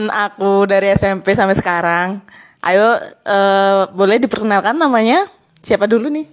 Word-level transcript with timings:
temen 0.00 0.16
aku 0.16 0.64
dari 0.64 0.96
SMP 0.96 1.36
sampai 1.36 1.52
sekarang. 1.52 2.24
Ayo, 2.64 2.96
eh, 3.28 3.84
boleh 3.92 4.16
diperkenalkan 4.16 4.72
namanya? 4.72 5.28
Siapa 5.60 5.84
dulu 5.84 6.08
nih? 6.08 6.24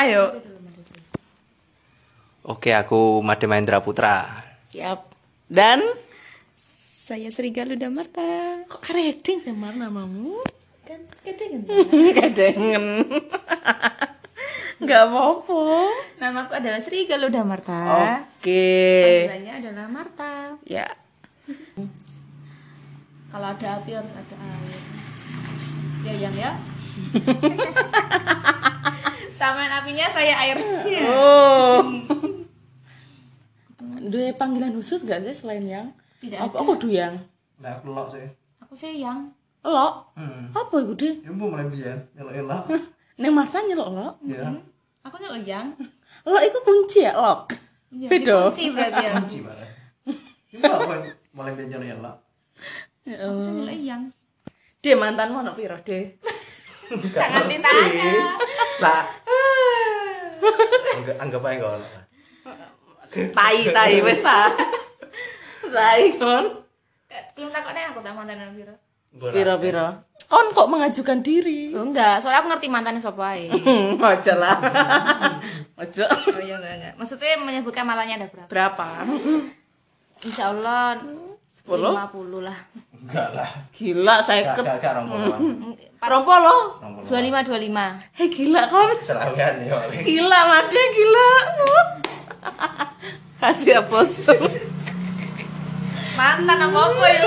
Ayo. 0.00 0.40
Oke, 2.48 2.72
aku 2.72 3.20
Made 3.20 3.44
Mahendra 3.44 3.84
Putra. 3.84 4.48
Siap. 4.72 5.04
Dan 5.44 5.84
Saya 7.06 7.28
Sri 7.28 7.52
Galuda 7.52 7.92
Marta. 7.92 8.64
kok 8.64 8.80
kreding 8.80 9.44
sama 9.44 9.76
namamu? 9.76 10.40
Kan 10.88 11.04
kedengen. 11.20 11.68
Kedengen. 12.16 13.04
Gak 14.76 15.08
apa-apa. 15.08 15.88
Namaku 16.20 16.52
adalah 16.60 16.80
Sri 16.84 17.08
Galuda 17.08 17.40
Marta. 17.48 17.80
Oke. 18.20 19.24
Panggilannya 19.24 19.54
adalah 19.64 19.86
Marta. 19.88 20.52
Ya. 20.68 20.84
Kalau 23.32 23.56
ada 23.56 23.66
api 23.80 23.90
harus 23.96 24.12
ada 24.12 24.36
air. 24.36 24.80
Ya 26.04 26.12
yang 26.28 26.34
ya. 26.36 26.52
Samain 29.36 29.72
apinya 29.72 30.06
saya 30.12 30.34
airnya. 30.44 31.00
Oh. 31.08 31.80
Dua 34.12 34.28
panggilan 34.36 34.76
khusus 34.76 35.02
gak 35.08 35.24
sih 35.24 35.34
selain 35.34 35.64
yang? 35.64 35.88
Tidak 36.20 36.36
Apa 36.36 36.62
aku 36.62 36.76
du 36.76 36.92
yang? 36.92 37.16
Nah, 37.64 37.80
aku 37.80 37.96
lok 37.96 38.12
sih. 38.12 38.28
Aku 38.60 38.76
sih 38.76 39.00
yang. 39.00 39.32
Lo? 39.64 40.12
Hmm. 40.14 40.52
Apa 40.52 40.84
itu 40.84 40.94
deh? 40.94 41.14
Ya 41.24 41.32
mau 41.32 41.50
mulai 41.50 41.66
biyen, 41.66 41.98
elok-elok. 42.14 42.70
Neng 43.16 43.32
Marta 43.32 43.64
nyelok 43.64 43.88
lo? 43.96 44.08
Ya. 44.28 44.52
Aku 45.08 45.16
nyelok 45.16 45.40
yang. 45.48 45.72
Lo 46.28 46.36
itu 46.42 46.58
kunci 46.60 47.00
ya 47.08 47.16
lock. 47.16 47.56
Iya, 47.88 48.08
dikunci 48.12 48.64
berarti 48.76 49.02
ya. 49.08 49.12
Kunci 49.16 49.38
malah. 49.40 49.68
Itu 50.52 50.68
apa 50.68 50.94
mulai 51.32 51.52
biyen 51.56 51.80
elok. 51.80 52.16
Aku 53.08 53.38
sih 53.40 53.52
nyelok 53.56 53.78
yang. 53.80 54.02
Dia 54.84 54.94
mantanmu 54.94 55.40
anak 55.40 55.56
piro 55.56 55.80
deh? 55.80 56.12
Jangan 56.92 57.48
ditanya. 57.48 58.10
Lah. 58.84 59.02
Anggap 60.96 61.16
anggap 61.18 61.40
aja 61.42 61.54
enggak 61.56 61.72
ono. 61.72 61.88
Tai 63.32 63.58
tai 63.72 63.98
wes 64.04 64.22
ah. 64.22 64.52
Tai 65.66 66.04
kon. 66.20 66.44
Belum 67.32 67.48
takutnya 67.48 67.90
aku 67.90 68.04
tak 68.04 68.12
mantan 68.12 68.52
Piro. 68.52 68.74
Piro 69.32 69.54
piro. 69.56 70.05
Kon 70.26 70.50
kok 70.50 70.66
mengajukan 70.66 71.22
diri? 71.22 71.70
Oh, 71.70 71.86
enggak, 71.86 72.18
soalnya 72.18 72.42
aku 72.42 72.50
ngerti 72.50 72.66
mantannya 72.66 72.98
siapa 72.98 73.22
ae. 73.30 73.46
Hmm, 73.66 73.94
Ojo 73.94 74.34
lah. 74.42 74.58
Ojo. 75.78 76.04
Oh 76.34 76.42
iya 76.42 76.58
enggak 76.58 76.74
enggak. 76.82 76.92
Maksudnya 76.98 77.38
menyebutkan 77.38 77.86
malahnya 77.86 78.18
ada 78.18 78.26
berapa? 78.26 78.50
Berapa? 78.50 78.88
Insya 80.26 80.50
Allah 80.50 80.98
10? 81.62 81.70
50 81.70 82.42
lah. 82.42 82.58
Enggak 82.90 83.28
lah. 83.38 83.50
Gila 83.70 84.16
saya 84.18 84.50
ke 84.50 84.66
gak 84.66 84.82
gak 84.82 84.92
rong 84.98 85.06
puluhan. 85.06 85.40
Rompo 86.02 86.34
lo. 86.42 86.56
Rong 86.82 86.92
puluhan. 87.06 87.46
25 87.46 88.10
25. 88.10 88.18
Hei 88.18 88.26
gila 88.26 88.62
kon. 88.66 88.96
Selawian 88.98 89.54
ya. 89.62 89.78
Gila 90.02 90.38
maknya 90.50 90.84
gila. 90.90 91.30
Kasih 93.46 93.78
bos. 93.86 94.10
Mantan 96.18 96.58
apa 96.66 96.78
apa 96.82 97.06
ya? 97.14 97.24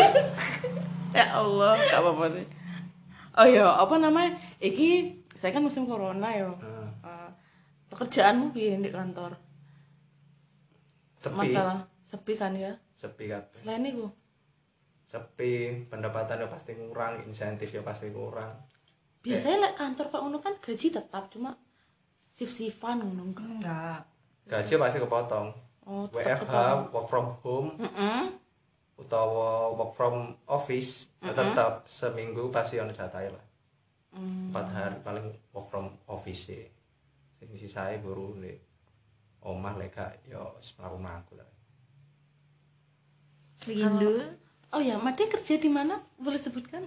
ya 1.16 1.26
Allah, 1.38 1.80
gak 1.80 2.02
apa-apa 2.04 2.26
sih. 2.36 2.59
Oh 3.38 3.46
iya, 3.46 3.68
apa 3.68 3.96
namanya? 3.98 4.34
Iki 4.58 4.90
saya 5.38 5.54
kan 5.56 5.64
musim 5.64 5.86
corona 5.86 6.30
ya. 6.32 6.50
Hmm. 6.50 6.90
Eh, 7.06 7.30
pekerjaanmu 7.90 8.52
piye 8.52 8.78
di 8.78 8.90
kantor? 8.90 9.38
Sepi. 11.20 11.36
Masalah 11.36 11.84
sepi 12.08 12.34
kan 12.34 12.56
ya? 12.56 12.74
Sepi 12.96 13.28
kabeh. 13.28 13.60
Selain 13.64 13.86
itu, 13.86 14.08
Sepi, 15.10 15.86
pendapatannya 15.90 16.46
pasti 16.46 16.78
kurang, 16.78 17.18
insentif 17.26 17.74
ya 17.74 17.82
pasti 17.82 18.14
kurang. 18.14 18.54
biasanya 19.20 19.68
lek 19.68 19.74
kantor 19.76 20.06
kok 20.08 20.22
ngono 20.24 20.40
kan 20.40 20.56
gaji 20.64 20.96
tetap 20.96 21.28
cuma 21.28 21.52
shift-shiftan 22.32 23.04
ngono 23.04 23.36
kan. 23.36 23.48
Enggak. 23.60 24.00
Gaji 24.48 24.74
pasti 24.80 24.98
kepotong. 25.04 25.48
Oh, 25.90 26.06
WFH, 26.14 26.94
work 26.94 27.08
from 27.10 27.28
home, 27.42 27.74
Heeh. 27.82 28.30
Utawa 29.00 29.72
work 29.74 29.96
from 29.96 30.36
office 30.52 31.08
ya 31.24 31.32
tetap 31.32 31.88
seminggu 31.88 32.52
pasti 32.52 32.78
ono 32.78 32.92
jatah 32.92 33.24
lah 33.32 33.46
empat 34.16 34.68
hari 34.76 34.98
paling 35.00 35.28
work 35.56 35.68
from 35.72 35.88
office 36.12 36.52
sih 36.52 36.68
sing 37.40 37.50
sisae 37.56 37.98
buru 38.04 38.36
nih 38.44 38.60
omah 39.48 39.80
lek 39.80 39.96
gak 39.96 40.20
yo 40.28 40.60
mlaku 40.80 40.98
mlaku 41.00 41.34
lah 41.40 41.48
Begitu. 43.60 44.24
Oh 44.72 44.80
ya, 44.80 44.96
Made 45.02 45.26
kerja 45.28 45.60
di 45.60 45.68
mana? 45.68 46.00
Boleh 46.16 46.40
sebutkan? 46.40 46.86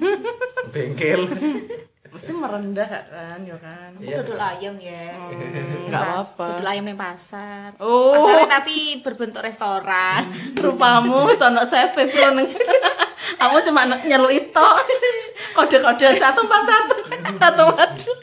bengkel 0.72 1.26
Mesti 2.10 2.30
merendah 2.34 2.90
kan, 2.90 3.38
ya 3.46 3.56
kan? 3.62 3.90
Aku 3.94 4.10
dodol 4.22 4.42
ayam 4.42 4.74
ya. 4.82 5.14
Enggak 5.14 6.02
apa-apa. 6.02 6.44
Dodol 6.58 6.66
ayam 6.66 6.84
di 6.90 6.96
pasar. 6.98 7.78
Oh. 7.78 8.12
Pasarnya 8.18 8.60
tapi 8.60 8.98
berbentuk 8.98 9.46
restoran. 9.46 10.22
rupamu 10.64 11.16
sono 11.38 11.64
save 11.64 12.04
bro 12.06 12.36
neng 12.36 12.46
kamu 13.40 13.56
cuma 13.64 13.82
nyeluk 14.04 14.32
itu 14.32 14.68
kode-kode 15.56 16.06
satu 16.20 16.40
empat 16.44 16.62
satu 16.68 16.94
satu 17.40 17.62
waduh 17.72 18.16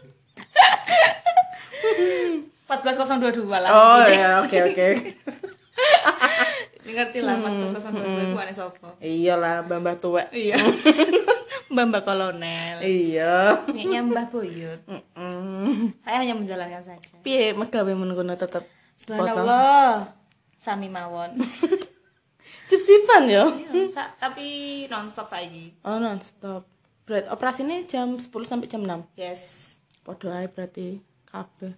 14022 2.67 3.47
lah. 3.47 3.69
oh 3.71 4.03
ya 4.05 4.43
oke 4.43 4.57
oke 4.73 4.87
ngerti 6.89 7.19
lah 7.19 7.35
14022 7.37 7.91
itu 8.23 8.37
aneh 8.37 8.55
sopo. 8.55 8.87
iyalah 8.99 9.61
mbah 9.61 9.95
tua 9.97 10.23
Iya. 10.29 10.55
Mbak 11.67 11.99
Kolonel. 12.01 12.79
iya 12.79 13.59
Kayaknya 13.67 13.99
Mbah 14.01 14.25
Boyut. 14.31 14.79
Mm. 14.87 15.91
Saya 15.99 16.23
hanya 16.23 16.31
menjalankan 16.31 16.79
saja. 16.79 17.11
piye 17.19 17.51
megawe 17.51 17.91
menunggu 17.91 18.23
tetep 18.33 18.63
Subhanallah. 18.95 20.07
Sami 20.55 20.87
mawon. 20.87 21.35
sip-sipan 22.69 23.27
yo 23.27 23.45
Iya, 23.67 23.87
sa- 23.87 24.11
tapi 24.15 24.47
nonstop 24.87 25.27
lagi. 25.29 25.71
oh 25.83 25.99
non 25.99 26.19
stop 26.19 26.67
berat 27.03 27.27
operasinya 27.27 27.79
jam 27.83 28.15
10 28.15 28.27
sampai 28.43 28.67
jam 28.67 28.83
6 28.83 29.07
Yes. 29.15 29.75
podo 30.03 30.27
ae 30.29 30.47
berarti 30.47 30.99
kabeh 31.25 31.71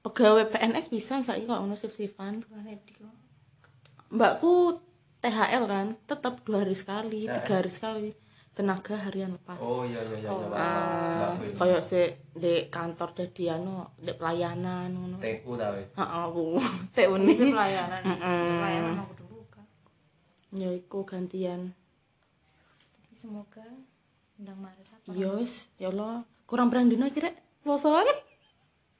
pegawai 0.00 0.48
PNS 0.48 0.88
bisa 0.88 1.20
saiki 1.20 1.44
kok 1.44 1.56
ono 1.58 1.72
sip-sipan 1.72 2.40
Bukan 2.40 2.64
kok. 2.66 3.12
Mbakku 4.10 4.78
THL 5.20 5.64
kan 5.66 5.86
tetap 6.04 6.40
dua 6.42 6.64
hari 6.64 6.74
sekali 6.74 7.28
tiga 7.28 7.60
hari 7.60 7.70
sekali 7.70 8.10
tenaga 8.50 8.98
harian 8.98 9.30
lepas. 9.36 9.56
Oh 9.62 9.86
iya 9.86 10.02
iya 10.02 10.16
iya 10.18 10.28
iya 10.28 10.56
Ah, 10.58 11.32
Mbak, 11.38 11.56
kaya 11.56 11.78
si 11.80 12.02
di 12.34 12.66
kantor 12.66 13.14
dadi 13.14 13.46
anu 13.46 13.86
di 13.96 14.10
pelayanan 14.10 14.90
ngono. 14.90 15.16
TU 15.16 15.54
ta 15.54 15.70
we 15.70 15.80
heeh 15.86 16.26
bu 16.28 16.44
teh 16.92 17.06
uni 17.06 17.30
Bisa 17.30 17.46
pelayanan. 17.46 18.00
Pelayanan 18.04 18.92
mau 18.98 19.06
kudu 19.06 19.24
buka. 19.30 19.62
ya 20.52 20.68
iku 20.72 21.06
gantian. 21.06 21.72
Tapi 22.96 23.14
semoga 23.14 23.64
undang 24.36 24.58
Maret 24.58 24.88
apa? 24.88 25.08
yos 25.14 25.70
ya 25.78 25.88
Allah. 25.88 26.26
Kurang 26.44 26.68
berang 26.68 26.90
dina 26.90 27.06
kira 27.08 27.30
posoan 27.62 28.08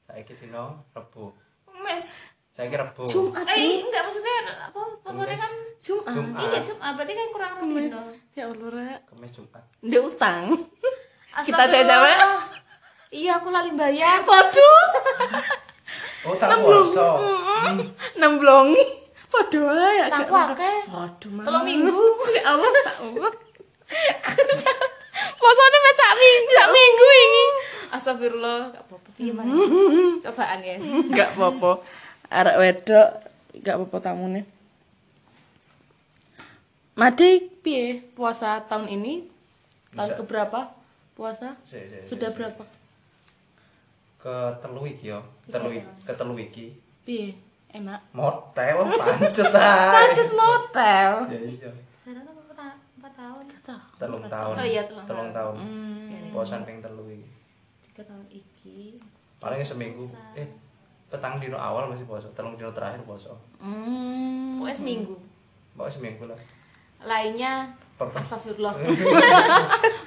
saiki 0.07 0.31
dino 0.37 0.87
Rebo. 0.95 1.35
Mes. 1.83 2.07
Saiki 2.51 2.75
Rebo 2.75 3.03
Jumat 3.05 3.47
Eh, 3.47 3.79
enggak 3.81 4.01
maksudnya 4.03 4.33
apa? 4.61 4.81
Pasarnya 5.01 5.37
kan 5.37 5.51
Jumat 5.79 6.11
Jumat 6.11 6.39
Iya, 6.41 6.59
Jumat. 6.61 6.91
Berarti 6.93 7.13
kan 7.13 7.27
kurang 7.29 7.51
lebih 7.59 7.85
dong. 7.89 8.07
ya 8.31 8.43
Allah 8.45 8.69
rek 8.71 8.99
Kamis 9.05 9.31
Jumat 9.31 9.63
di 9.81 9.97
utang 9.97 10.43
Kita 11.37 11.63
cewek. 11.65 12.17
Iya, 13.11 13.31
aku 13.37 13.47
lali 13.49 13.71
bayar. 13.71 14.19
waduh 14.21 14.79
oh 16.21 16.35
tak 16.37 16.53
poso 16.55 17.17
nemblongi 18.13 18.77
padha 19.25 19.63
ae 19.65 19.99
agak 20.01 20.21
Aku 20.23 20.35
akeh. 20.53 20.77
waduh 20.87 21.29
Mas. 21.31 21.43
Telung 21.43 21.65
minggu. 21.65 21.97
ya 22.31 22.51
Allah 22.51 22.69
tak 22.69 22.95
Allah 23.01 23.31
Posone 25.33 25.77
mes 25.77 25.95
sak 25.97 26.13
minggu, 26.15 26.51
sak 26.53 26.69
minggu 26.69 27.07
ini. 27.17 27.45
Astagfirullah, 27.91 28.59
enggak 28.69 28.83
apa-apa. 28.85 29.09
Piye 29.11 29.31
mana? 29.33 29.51
Cobaan, 30.21 30.57
guys. 30.61 30.85
Enggak 30.85 31.29
apa-apa. 31.35 31.71
Arek 32.31 32.55
wedok 32.57 33.07
enggak 33.53 33.75
apa-apa 33.75 33.97
tamune. 34.01 34.41
Made 36.93 37.29
piye 37.59 37.85
puasa 38.13 38.63
tahun 38.63 38.87
ini? 38.89 39.27
Tahun 39.91 40.07
Bisa. 40.07 40.17
keberapa 40.17 40.59
puasa? 41.13 41.55
Si, 41.61 41.75
si, 41.77 41.97
si, 41.97 42.07
Sudah 42.07 42.29
si. 42.29 42.35
berapa? 42.37 42.63
ke 44.21 44.29
telu 44.61 44.85
iki 44.85 45.09
yo 45.09 45.17
telu 45.49 45.73
i- 45.73 45.81
ke 46.05 46.13
telu 46.13 46.37
iki 46.37 46.77
Piye? 47.01 47.33
Enak. 47.73 47.97
motel 48.13 48.85
pancet 49.01 49.49
ae 49.49 49.89
Pancet 49.89 50.29
motel. 50.31 51.11
ya 51.25 51.39
iya 51.41 51.69
empat 52.93 53.13
tahun. 53.17 53.45
Telung 53.97 54.21
tahun 54.23 54.53
Oh 54.53 54.61
iya, 54.63 54.85
telung 54.85 55.05
telung 55.09 55.29
tahun 55.31 55.55
Hmm. 55.57 56.29
posan 56.29 56.61
ping 56.61 56.77
telu 56.79 57.01
iki 57.07 57.25
Tiga 57.89 58.05
tahun 58.05 58.25
iki. 58.29 59.01
paling 59.41 59.65
seminggu 59.65 60.05
eh 60.31 60.45
petang 61.11 61.37
dino 61.37 61.55
awal 61.55 61.85
masih 61.87 62.03
poso 62.03 62.31
telung 62.31 62.55
dino 62.55 62.71
terakhir 62.71 63.03
poso 63.03 63.35
Hmm. 63.59 64.57
pokoknya 64.57 64.73
seminggu 64.73 65.15
pokoknya 65.75 65.91
seminggu 65.91 66.23
lah 66.25 66.39
lainnya 67.03 67.67
astagfirullah 67.99 68.73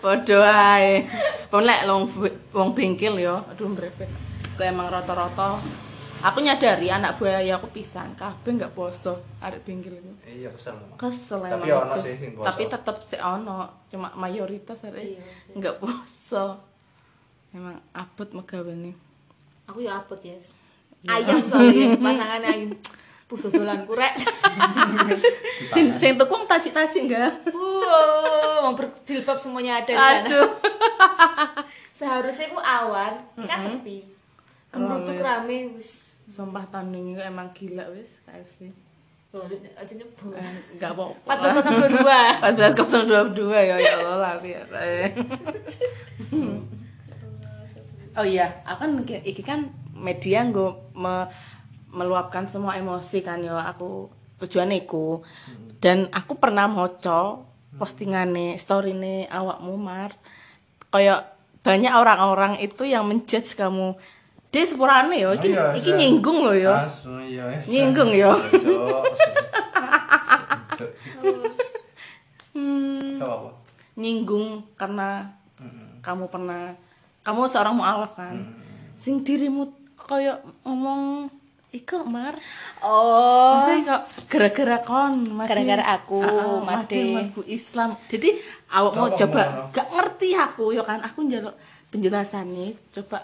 Padha 0.01 0.39
ae. 0.75 1.07
Pon 1.47 1.63
lek 1.63 1.87
wong 1.87 2.03
wong 2.51 2.69
bengkel 2.73 3.15
yo, 3.17 3.39
aduh 3.47 3.69
mrepet. 3.69 4.11
Kok 4.53 4.65
emang 4.65 4.89
rata-rata 4.89 5.55
aku 6.21 6.39
nyadari 6.41 6.89
anak 6.89 7.15
buah 7.15 7.39
ya 7.39 7.55
aku 7.55 7.71
pisan 7.71 8.11
kabeh 8.15 8.51
enggak 8.51 8.73
poso 8.73 9.15
arek 9.39 9.63
bengkel 9.63 9.95
itu. 9.95 10.11
iya 10.27 10.51
kesel. 10.51 10.75
Kesel 10.97 11.39
Tapi 11.39 11.69
emang, 11.69 11.87
ono 11.87 11.95
sih 12.01 12.15
sing 12.17 12.31
poso. 12.33 12.47
Tapi 12.47 12.63
tetep 12.67 12.97
sih 13.05 13.21
ono, 13.21 13.59
cuma 13.87 14.09
mayoritas 14.17 14.83
arek 14.83 15.05
Iya 15.05 15.23
sih. 15.37 15.53
enggak 15.55 15.79
poso. 15.79 16.45
Emang 17.53 17.79
abot 17.93 18.29
megawene. 18.33 18.91
aku 19.65 19.81
ya 19.81 19.97
apot 19.97 20.19
yes 20.21 20.51
ayam 21.09 21.39
soalnya 21.49 21.97
pasangannya 22.05 22.49
ayam 22.49 22.71
Puh 23.25 23.41
dodolan 23.41 23.89
kurek. 23.89 24.13
Sing 25.75 25.97
sing 25.97 26.13
tuku 26.21 26.35
taci-taci 26.45 27.09
enggak? 27.09 27.33
Wow, 27.57 28.69
mau 28.69 28.77
berjilbab 28.77 29.41
semuanya 29.41 29.81
ada 29.81 29.89
di 29.89 29.97
sana. 29.97 30.21
Aduh. 30.29 30.49
Seharusnya 31.99 32.53
ku 32.53 32.61
awan, 32.61 33.17
ini 33.41 33.49
kan 33.49 33.59
sepi. 33.65 33.99
Kemerutuk 34.69 35.25
rame 35.25 35.73
wis. 35.73 36.21
Sumpah 36.29 36.69
tahun 36.69 36.93
ini 36.93 37.17
emang 37.25 37.49
gila 37.57 37.89
wis 37.97 38.21
KFC. 38.29 38.69
Tuh, 39.33 39.41
aja 39.73 39.93
nyebut. 39.97 40.37
Eh, 40.37 40.77
Enggak 40.77 40.93
apa-apa. 40.93 41.65
14022. 41.65 42.05
14.022 42.45 43.51
ya 43.57 43.77
ya 43.81 43.93
Allah 44.05 44.19
lali 44.21 44.53
ya. 44.53 44.63
Oh 48.15 48.27
iya, 48.29 48.47
aku 48.69 48.79
kan 48.85 48.91
iki 49.25 49.43
kan 49.43 49.65
media 49.95 50.43
nggo 50.43 50.93
me- 50.93 51.31
meluapkan 51.89 52.45
semua 52.45 52.75
emosi 52.75 53.23
kan 53.23 53.39
ya 53.39 53.55
aku 53.65 54.11
tujuannya 54.43 54.83
iku. 54.83 55.23
Dan 55.79 56.11
aku 56.11 56.37
pernah 56.37 56.67
moco 56.67 57.47
postingane 57.75 58.55
storyne 58.57 59.27
awakmu 59.27 59.75
Mar. 59.77 60.15
Kayak 60.91 61.35
banyak 61.63 61.91
orang-orang 61.91 62.59
itu 62.59 62.83
yang 62.83 63.07
menjudge 63.07 63.55
kamu. 63.55 63.95
Dia 64.51 64.63
sepurane 64.63 65.19
ya, 65.19 65.35
iki, 65.35 65.51
Oh 65.51 65.51
iya, 65.51 65.65
iki 65.75 65.91
Sa. 65.91 65.99
nyinggung 65.99 66.39
loh 66.47 66.55
ya. 66.55 66.87
Asu, 66.87 67.19
iya. 67.19 67.51
Nyinggung. 67.67 68.11
Cok. 68.11 68.39
Hmm. 72.55 73.19
Nyinggung 73.99 74.63
karena 74.79 75.35
Mm-mm. 75.59 75.99
kamu 76.03 76.31
pernah 76.31 76.79
kamu 77.27 77.51
seorang 77.51 77.75
mualaf 77.75 78.15
kan 78.15 78.39
sing 78.95 79.27
dirimu 79.27 79.75
kayak 80.05 80.37
ngomong 80.63 81.29
Iko 81.71 82.07
mar 82.07 82.39
Oh, 82.79 83.59
Maksudnya 83.59 83.83
kok 83.89 84.03
gara-gara 84.29 84.79
kon 84.81 85.13
mati- 85.33 85.51
Gara-gara 85.51 85.85
aku, 85.93 86.21
Ah, 86.21 86.31
ah, 86.31 86.59
mati. 86.61 87.03
mati 87.11 87.51
Islam 87.51 87.91
jadi 88.07 88.31
awak 88.71 88.93
mau 88.95 89.09
Coba 89.11 89.43
ngomong. 89.43 89.69
gak 89.73 89.89
ngerti 89.89 90.29
aku 90.33 90.65
ya 90.71 90.83
kan 90.83 91.01
aku 91.01 91.25
njaluk 91.25 91.55
penjelasannya 91.89 92.79
coba 92.93 93.19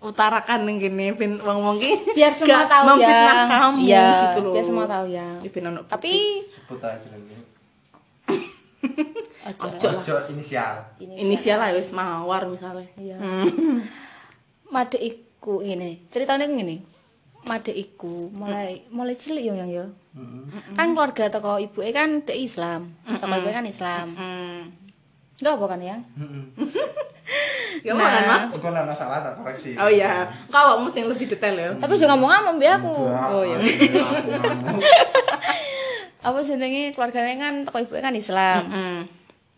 utarakan 0.00 0.64
yang 0.64 0.76
gini 0.80 1.12
ben 1.12 1.36
wong 1.36 1.58
wong 1.62 1.76
biar 2.10 2.30
semua 2.30 2.62
gak 2.62 2.70
tahu 2.70 2.84
memfitnah 2.94 3.36
ya. 3.36 3.44
kamu 3.46 3.80
gitu 3.84 4.38
loh 4.40 4.52
biar 4.52 4.64
semua 4.64 4.86
tahu 4.86 5.06
ya. 5.08 5.28
Ya, 5.36 5.82
Tapi 5.84 6.12
Sebut 6.46 6.80
aja 6.80 7.06
lagi. 7.06 7.34
ojo 9.42 9.88
Ojo 9.92 10.14
inisial. 10.30 10.72
inisial 11.00 11.58
lah 11.58 11.70
wis 11.70 11.90
mawar 11.90 12.46
misalnya 12.46 12.86
Iya. 12.94 13.16
Hmm. 13.18 13.82
Made 14.70 14.96
iku 15.40 15.64
ngene. 15.64 16.04
Ceritanya 16.12 16.44
ngene. 16.44 16.84
Made 17.40 17.72
iku 17.72 18.28
mulai 18.36 18.84
mulai 18.92 19.16
cilik 19.16 19.40
yo 19.40 19.56
yang 19.56 19.72
yo. 19.72 19.88
Kan 20.76 20.92
keluarga 20.92 21.32
toko 21.32 21.56
ibuke 21.56 21.88
kan 21.90 22.20
dek 22.20 22.36
Islam. 22.36 22.92
Toko 23.08 23.32
ibuke 23.32 23.56
kan 23.56 23.64
Islam. 23.64 24.12
Hmm. 24.12 24.68
Enggak 25.40 25.56
apa 25.56 25.66
kan 25.66 25.80
yang? 25.80 26.00
Ya 27.80 27.94
mana 27.94 28.12
Nah. 28.12 28.26
mah? 28.26 28.42
Kau 28.58 28.74
nana 28.74 28.90
salah 28.92 29.22
tak 29.22 29.38
koreksi. 29.38 29.72
Oh 29.78 29.86
iya, 29.86 30.26
kau 30.50 30.76
mesti 30.82 31.00
yang 31.00 31.14
lebih 31.14 31.30
detail 31.30 31.54
ya. 31.54 31.70
Tapi 31.78 31.94
juga 31.96 32.12
ngomong-ngomong 32.12 32.58
biar 32.58 32.82
aku. 32.82 32.92
Oh 33.06 33.40
iya. 33.46 33.56
Apa 36.20 36.44
jenenge 36.44 36.92
keluarganya 36.92 37.38
kan 37.40 37.54
toko 37.64 37.80
ibuke 37.80 38.02
kan 38.02 38.12
Islam. 38.12 38.62
Hmm. 38.68 39.00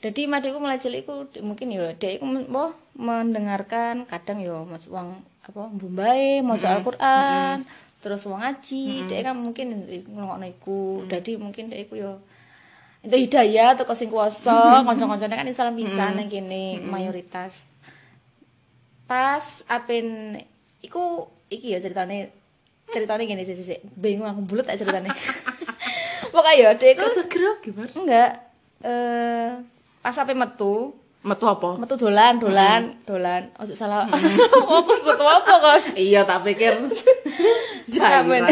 Jadi 0.02 0.30
madiku 0.30 0.58
mulai 0.62 0.78
cilik 0.78 1.02
iku 1.02 1.26
mungkin 1.42 1.74
yo 1.74 1.82
dek 1.96 2.20
iku 2.20 2.26
apa, 2.26 2.64
mendengarkan 2.92 4.04
kadang 4.04 4.44
yo 4.44 4.68
mas 4.68 4.84
wong 4.86 5.16
apa 5.42 5.62
mbumbae 5.72 6.44
maca 6.44 6.76
Al-Qur'an, 6.78 7.64
terus 8.04 8.22
wong 8.28 8.38
ngaji, 8.44 9.08
dek 9.08 9.26
kan 9.26 9.34
mungkin 9.34 9.88
ngrungokno 9.88 10.46
iku. 10.46 11.08
Dadi 11.08 11.40
mungkin 11.40 11.72
dek 11.72 11.88
iku 11.88 11.98
yo 11.98 12.12
itu 13.02 13.18
hidayah 13.18 13.74
teko 13.74 13.98
sing 13.98 14.14
kuwasa, 14.14 14.86
kanca-kancane 14.86 15.34
kan 15.34 15.48
Islam 15.50 15.74
pisan 15.74 16.14
nang 16.14 16.30
kene 16.30 16.78
mayoritas. 16.86 17.66
Pas 19.10 19.66
apen 19.66 20.38
iku 20.86 21.26
iki 21.50 21.74
ya 21.74 21.82
ceritane 21.82 22.30
ceritane 22.94 23.26
gini 23.26 23.42
sih 23.42 23.58
sih 23.58 23.82
bingung 23.98 24.30
aku 24.30 24.46
bulet 24.46 24.62
tak 24.62 24.78
ceritane. 24.78 25.10
Pokoknya 26.30 26.78
ya 26.78 26.92
iku 26.94 27.02
Kok 27.02 27.14
segera 27.18 27.50
gimana? 27.60 27.92
enggak 27.92 28.30
eh 28.86 29.50
pas 29.98 30.16
ape 30.16 30.32
metu 30.38 30.94
Metu 31.22 31.46
apa? 31.46 31.78
metu 31.78 31.94
dolan 31.94 32.34
dolan 32.36 32.98
dolan. 33.06 33.46
Ojo 33.56 33.70
salah. 33.72 34.10
Ojo 34.10 34.26
salah. 34.26 34.58
Fokus 34.66 35.06
metu 35.06 35.22
apa 35.22 35.54
kan 35.54 35.80
Iya, 35.94 36.26
tak 36.26 36.42
pikir. 36.42 36.74
Jairan. 37.94 38.42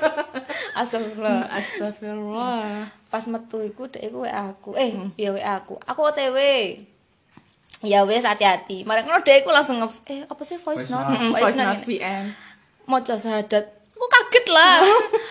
astagfirullah 0.80 1.50
Astagfirullah. 1.50 2.86
pas 3.10 3.26
metu 3.26 3.58
iku 3.60 3.90
dek 3.90 4.06
iku 4.06 4.22
WA 4.22 4.54
aku. 4.54 4.78
Eh 4.78 4.94
ya 5.18 5.34
WA 5.34 5.58
aku. 5.58 5.74
Aku 5.82 6.00
OTW 6.04 6.38
ya 7.82 8.06
wes 8.06 8.22
hati-hati. 8.22 8.86
Mari 8.86 9.02
ngono 9.02 9.20
dek 9.20 9.42
iku 9.42 9.50
langsung 9.50 9.82
nge 9.82 9.88
eh 10.06 10.20
apa 10.24 10.42
sih 10.46 10.62
voice 10.62 10.86
Voice 10.86 10.94
note? 10.94 11.10
note. 11.10 11.18
Mm, 11.18 11.30
voice 11.32 11.42
Voice 11.42 11.58
note 11.58 11.66
note 11.66 11.82
ini. 11.82 11.98
VN. 11.98 12.24
maca 12.86 13.14
syahadat 13.14 13.64
aku 14.00 14.06
kaget 14.08 14.46
lah. 14.48 14.80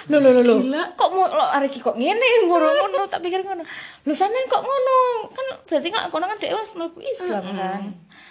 Lho 0.05 0.17
lho 0.21 0.29
lho 0.45 0.55
Gila. 0.61 0.93
kok 0.93 1.09
mau 1.09 1.25
lo 1.25 1.41
hari 1.41 1.65
iki 1.65 1.81
kok 1.81 1.97
ngene 1.97 2.45
ngono 2.45 2.69
ngono 2.69 3.09
tak 3.09 3.25
pikir 3.25 3.41
ngono. 3.41 3.65
Lho 4.05 4.13
sampean 4.13 4.45
kok 4.45 4.61
ngono? 4.61 4.97
Kan 5.33 5.45
berarti 5.65 5.89
kan 5.89 6.05
kono 6.07 6.29
kan 6.29 6.37
dhek 6.37 6.53
wis 6.53 6.77
mlebu 6.77 7.01
Islam 7.01 7.43
kan? 7.49 7.81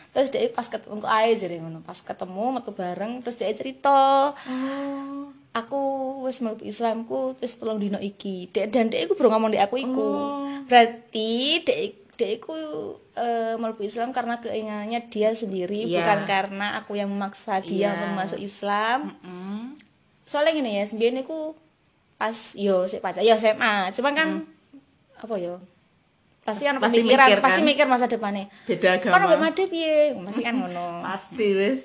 Terus 0.08 0.30
dhek 0.30 0.54
pas 0.54 0.64
ketemu 0.64 0.94
kok 0.98 1.10
ae 1.10 1.34
jare 1.34 1.58
ngono? 1.58 1.82
Pas 1.82 1.98
ketemu 1.98 2.44
metu 2.54 2.70
bareng 2.70 3.18
terus 3.20 3.34
dhek 3.34 3.50
cerita. 3.52 4.30
Aku 5.50 5.80
wis 6.22 6.38
mlebu 6.38 6.62
Islamku 6.62 7.34
wis 7.36 7.58
telung 7.58 7.82
dino 7.82 7.98
iki. 7.98 8.46
Dek 8.48 8.70
dan 8.70 8.86
dek 8.88 9.10
iku 9.10 9.18
baru 9.18 9.34
ngomong 9.34 9.50
di 9.50 9.58
aku 9.58 9.74
iku. 9.74 10.08
Berarti 10.70 11.58
dek 11.60 11.80
dek 12.14 12.30
iku 12.38 12.54
eh, 13.14 13.54
mlebu 13.54 13.82
Islam 13.82 14.10
karena 14.10 14.38
keinginannya 14.38 15.06
dia 15.06 15.30
sendiri 15.32 15.86
Iya. 15.86 15.98
bukan 15.98 16.18
karena 16.26 16.78
aku 16.78 16.94
yang 16.94 17.10
memaksa 17.10 17.58
dia 17.58 17.90
Iya. 17.90 17.94
untuk 17.96 18.10
masuk 18.14 18.38
Islam. 18.38 18.98
Hmm. 19.22 19.74
Soalnya 20.28 20.52
gini 20.52 20.76
ya 20.76 20.84
sembilan 20.84 21.24
aku 21.24 21.56
pas 22.14 22.36
yo 22.52 22.84
sik 22.84 23.00
pacar 23.00 23.22
yo 23.22 23.32
SMA 23.32 23.88
cuman 23.90 24.12
kan 24.12 24.28
apa 25.16 25.34
yo? 25.34 25.56
Pasti 26.40 26.64
kan 26.64 26.76
Hmm. 26.76 26.84
Pasti 26.84 27.04
mikir, 27.04 27.20
pasti 27.38 27.60
kan? 27.60 27.68
mikir 27.68 27.84
masa 27.84 28.08
depannya 28.08 28.48
Beda 28.64 28.96
kan 28.96 29.12
agama. 29.12 29.36
mbak 29.36 29.52
made 29.52 29.64
piye? 29.68 30.16
Pasti 30.18 30.40
kan 30.40 30.56
ngono. 30.56 31.00
Pasti 31.04 31.46
wis. 31.52 31.84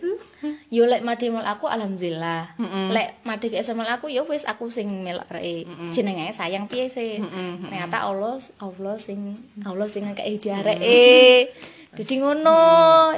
yo 0.70 0.84
lek 0.86 1.04
made 1.04 1.28
mel 1.28 1.44
aku 1.44 1.68
alhamdulillah. 1.68 2.56
Lek 2.90 3.20
made 3.24 3.44
ke 3.44 3.60
SMA 3.60 3.84
aku 3.86 4.08
yo 4.08 4.24
wis 4.24 4.44
aku 4.44 4.68
sing 4.68 5.04
melok 5.04 5.28
areke 5.30 5.68
jenenge 5.92 6.32
sayang 6.32 6.68
piye 6.68 6.88
sih? 6.88 7.20
Ternyata 7.60 8.08
Allah 8.08 8.40
Allah 8.58 8.96
sing 8.98 9.36
Allah 9.62 9.84
sing 9.86 10.08
ngekeki 10.08 10.36
di 10.38 10.50
areke 10.50 11.00
jadi 11.94 12.14
ngono 12.20 12.60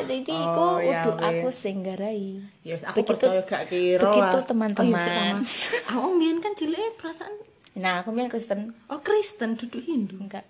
jadi 0.02 0.20
iku 0.28 0.68
Oh, 0.68 0.78
ya 0.78 1.04
udah 1.06 1.16
wis. 1.16 1.28
aku 1.38 1.50
sing 1.50 1.80
garai 1.80 2.44
Ya 2.62 2.76
aku 2.82 3.02
Begitu- 3.02 3.10
percaya 3.24 3.42
gak 3.42 3.64
kira 3.68 4.02
begitu, 4.02 4.38
teman-teman. 4.46 4.92
Oh, 4.92 5.00
iya, 5.00 5.00
sik, 5.00 5.16
Mama. 5.34 5.44
Aku 5.96 6.08
mbiyen 6.12 6.38
kan 6.40 6.54
cilik 6.54 6.92
perasaan 6.96 7.34
nah 7.76 8.00
aku 8.00 8.10
bilang 8.10 8.28
Kristen 8.28 8.60
oh 8.88 9.00
Kristen 9.00 9.56
duduk 9.56 9.80
Hindu. 9.82 10.16
enggak 10.18 10.48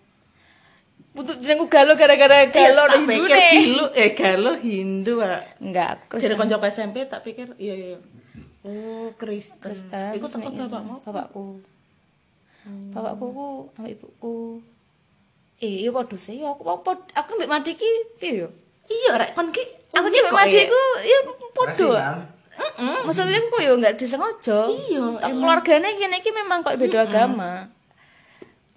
Butuh 1.11 1.33
jenengku 1.35 1.65
galau 1.67 1.95
gara-gara 1.95 2.43
galau 2.45 2.85
tak 2.85 2.99
Hindu 2.99 3.07
pikir 3.23 3.31
deh. 3.31 3.51
Hindu 3.55 3.85
eh 3.93 4.09
galo 4.11 4.51
Hindu 4.53 5.13
ah. 5.19 5.39
Enggak, 5.57 5.89
aku 6.03 6.19
Jadi 6.19 6.35
Kristen. 6.35 6.51
konco 6.51 6.67
SMP 6.67 6.95
tak 7.05 7.23
pikir 7.23 7.47
iya 7.55 7.73
iya. 7.73 7.87
iya. 7.91 7.99
Oh, 8.61 9.09
Kristen. 9.15 9.57
Kristen. 9.57 10.11
Iku 10.13 10.27
Islam. 10.27 10.41
bapakmu. 10.59 10.95
Bapakku. 11.01 11.45
Bapakku 12.91 13.25
ku 13.27 13.47
sama 13.71 13.87
ibuku. 13.87 14.59
Eh, 15.63 15.87
iya 15.87 15.89
padha 15.91 16.17
sih. 16.19 16.43
Ya, 16.43 16.51
aku 16.51 16.67
aku 16.67 16.91
aku 17.15 17.29
mbek 17.39 17.47
Madi 17.47 17.71
ki 17.73 17.89
piye 18.19 18.43
yo? 18.43 18.49
Iya 18.85 19.15
rek 19.15 19.31
kon 19.33 19.49
ki 19.49 19.63
Aku 19.95 20.07
ki 20.07 20.19
unik 20.19 20.23
mbek 20.27 20.35
Madi 20.35 20.59
ku 20.67 20.81
ya 21.01 21.17
padha. 21.55 21.71
Rasinan. 21.71 22.15
Maksudnya 23.07 23.39
aku 23.39 23.57
yo 23.63 23.73
enggak 23.75 23.95
disengaja. 23.95 24.59
Iya, 24.67 25.03
Tak 25.19 25.31
keluargane 25.31 25.89
kene 25.95 26.15
iki 26.19 26.31
memang 26.31 26.59
kok 26.63 26.75
beda 26.75 27.07
agama. 27.07 27.67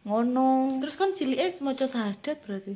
Ngono. 0.07 0.71
Terus 0.81 0.95
kon 0.95 1.13
cilike 1.15 1.51
maca 1.61 1.85
syahadat 1.85 2.37
berarti. 2.47 2.75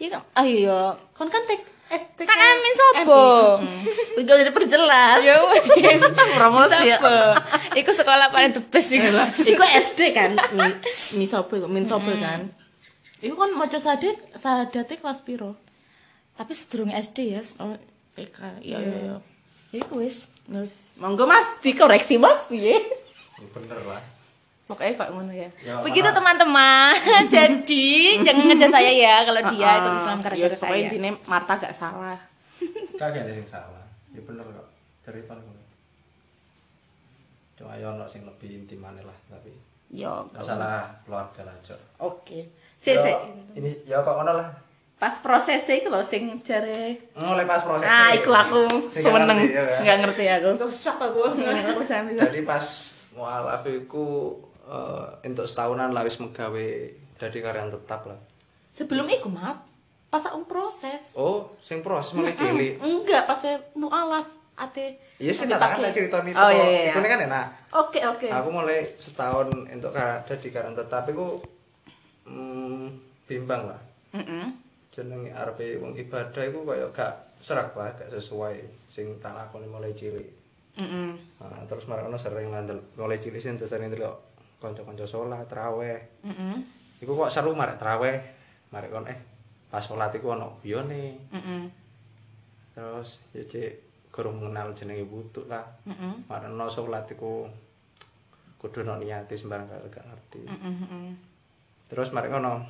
Iya 0.00 0.16
kan, 0.16 0.22
ah 0.32 0.46
iya. 0.46 0.80
Kon 1.14 1.28
kan 1.28 1.44
tek 1.44 1.60
SD 1.90 2.22
Kan 2.22 2.38
Amin 2.38 2.74
sopo? 2.78 3.58
Iku 4.14 4.30
jadi 4.30 4.54
perjelas. 4.54 5.18
Ya 5.26 5.42
wis. 5.46 6.02
Promosi 6.38 6.86
ya. 6.86 6.98
Iku 7.74 7.90
sekolah 7.90 8.30
paling 8.30 8.54
the 8.54 8.62
best 8.62 8.94
iku. 8.94 9.10
Iku 9.42 9.62
SD 9.62 10.00
kan. 10.14 10.38
Mi, 10.54 10.70
mi 11.18 11.26
sopo 11.26 11.58
iku? 11.58 11.66
Min 11.66 11.82
sopo 11.82 12.10
kan. 12.14 12.46
Iku 13.20 13.34
kan 13.34 13.52
maca 13.52 13.76
sadet, 13.76 14.16
sadate 14.34 14.96
kelas 14.96 15.20
piro? 15.20 15.56
Tapi 16.34 16.52
sedurunge 16.52 16.94
SD 16.94 17.18
ya. 17.30 17.42
Oh, 17.60 17.76
TK. 18.14 18.38
Iya 18.60 18.78
iya 18.78 18.96
iya. 19.02 19.16
Ya 19.70 19.78
iku 19.78 20.00
wis. 20.00 20.26
Wis. 20.48 20.96
Monggo 20.96 21.24
Mas 21.24 21.60
dikoreksi 21.60 22.16
Mas 22.16 22.48
piye? 22.48 22.80
Ya 22.80 23.46
bener 23.52 23.80
lah 23.84 24.02
Pokoknya 24.64 24.94
kayak 24.94 25.10
ngono 25.10 25.32
ya. 25.34 25.50
Ya, 25.60 25.82
Begitu 25.82 26.06
mana- 26.06 26.16
teman-teman. 26.16 26.94
Jadi 27.36 27.86
jangan 28.26 28.44
ngejar 28.46 28.70
saya 28.70 28.92
ya 28.92 29.16
kalau 29.22 29.42
dia 29.50 29.70
ikut 29.76 29.92
Islam 29.96 30.16
Iya, 30.16 30.24
gara-gara 30.24 30.54
pokoknya 30.54 30.70
saya. 30.70 30.86
intinya 30.86 31.10
Marta 31.26 31.52
gak 31.58 31.74
salah. 31.74 32.18
kagak 33.00 33.24
ada 33.24 33.32
yang 33.32 33.48
salah 33.48 33.84
ya 34.12 34.20
bener 34.20 34.44
kok 34.44 34.68
cerita 35.00 35.32
ngono 35.32 35.62
cuma 37.56 37.72
ya 37.72 37.88
ono 37.88 38.04
sing 38.04 38.20
lebih 38.22 38.52
intim 38.54 38.76
maneh 38.76 39.00
lah 39.00 39.16
tapi 39.26 39.48
Yo, 39.88 40.28
gak 40.28 40.44
usah. 40.44 40.60
masalah 40.60 40.76
keluarga 41.02 41.40
lah 41.48 41.54
Oke. 42.04 42.44
Si, 42.44 42.59
Yo, 42.82 43.02
si. 43.02 43.12
ini 43.54 43.70
ya 43.84 44.00
kok 44.00 44.14
ngono 44.14 44.32
lah 44.34 44.48
Pas 44.96 45.16
prosesnya 45.16 45.74
itu 45.74 45.88
loh 45.88 46.00
sing 46.00 46.28
jare 46.40 46.96
mulai 47.14 47.44
pas 47.44 47.60
proses 47.60 47.84
Ah, 47.84 48.12
iku 48.12 48.28
aku 48.30 48.68
seneng. 48.90 49.32
ngerti, 49.34 49.48
ya 49.50 49.64
kan? 49.64 49.78
Enggak 49.80 49.96
ngerti 50.02 50.24
aku. 50.28 50.48
Shock 50.66 50.98
aku. 50.98 51.20
Jadi 51.32 52.40
pas 52.42 52.64
mualaf 53.10 53.64
iku 53.64 54.36
eh, 54.62 55.04
untuk 55.22 55.44
setahunan 55.44 55.88
lah 55.88 56.02
wis 56.02 56.16
megawe 56.16 56.66
jadi 57.16 57.38
karyawan 57.38 57.68
tetap 57.70 58.04
lah 58.04 58.16
Sebelum 58.70 59.08
iku, 59.08 59.28
Mat, 59.28 59.56
pas 60.08 60.22
aku 60.22 60.44
proses. 60.44 61.10
oh 61.12 61.48
sing 61.58 61.80
proses 61.80 62.12
mulai 62.12 62.32
cilik 62.32 62.78
Enggak, 62.78 63.24
pas 63.24 63.36
saya 63.36 63.56
mualaf 63.72 64.24
ate. 64.54 65.00
iya 65.16 65.32
sih 65.32 65.48
tak 65.48 65.58
ada 65.74 65.88
cerita 65.88 66.20
itu 66.20 66.32
Oh 66.34 66.48
iya 66.50 66.64
iya. 66.66 66.80
iku 66.90 67.00
kan 67.02 67.20
enak 67.22 67.46
Oke, 67.72 68.00
oke. 68.02 68.28
aku 68.28 68.48
mulai 68.50 68.84
setahun 68.94 69.48
untuk 69.66 69.90
karyawan 69.90 70.36
di 70.36 70.48
karyawan 70.50 70.76
tetap 70.76 71.04
iku 71.06 71.40
mm, 72.30 72.86
bimbang 73.26 73.66
lah 73.66 73.80
Heeh. 74.14 74.46
jenenge 74.90 75.30
arepe 75.30 75.78
wong 75.78 75.94
ibadah 75.94 76.42
iku 76.46 76.62
koyo 76.62 76.90
gak 76.90 77.14
serak 77.38 77.74
lah 77.74 77.90
gak 77.94 78.10
sesuai 78.10 78.58
sing 78.86 79.06
tak 79.18 79.34
lakoni 79.34 79.66
mulai 79.66 79.90
cilik 79.94 80.26
Heeh. 80.78 81.10
nah, 81.42 81.62
terus 81.66 81.86
marono 81.90 82.14
sering 82.14 82.50
landel 82.50 82.78
mulai 82.94 83.18
cilik 83.18 83.38
sing 83.38 83.58
sering 83.58 83.90
ndelok 83.90 84.18
kanca-kanca 84.58 85.06
salat 85.06 85.46
traweh 85.46 85.98
Heeh. 86.26 86.56
iku 87.02 87.14
kok 87.16 87.30
seru 87.32 87.54
marek 87.54 87.78
traweh 87.78 88.18
marek 88.70 88.90
kon 88.90 89.06
eh 89.06 89.18
pas 89.70 89.82
salat 89.82 90.10
iku 90.12 90.34
ono 90.34 90.58
guyone 90.62 91.18
Heeh. 91.34 91.62
terus 92.74 93.22
ya 93.34 93.42
cek 93.46 93.72
gurung 94.10 94.42
mengenal 94.42 94.74
jenenge 94.74 95.06
wudu 95.06 95.46
lah 95.46 95.62
Heeh. 95.86 96.26
marono 96.26 96.66
salat 96.66 97.06
iku 97.08 97.46
kudu 98.58 98.82
ono 98.84 98.98
niate 99.00 99.38
sembarang 99.38 99.70
gak 99.88 100.02
ngerti 100.04 100.42
Heeh. 100.44 101.29
Terus 101.90 102.14
marek 102.14 102.30
ngono. 102.30 102.62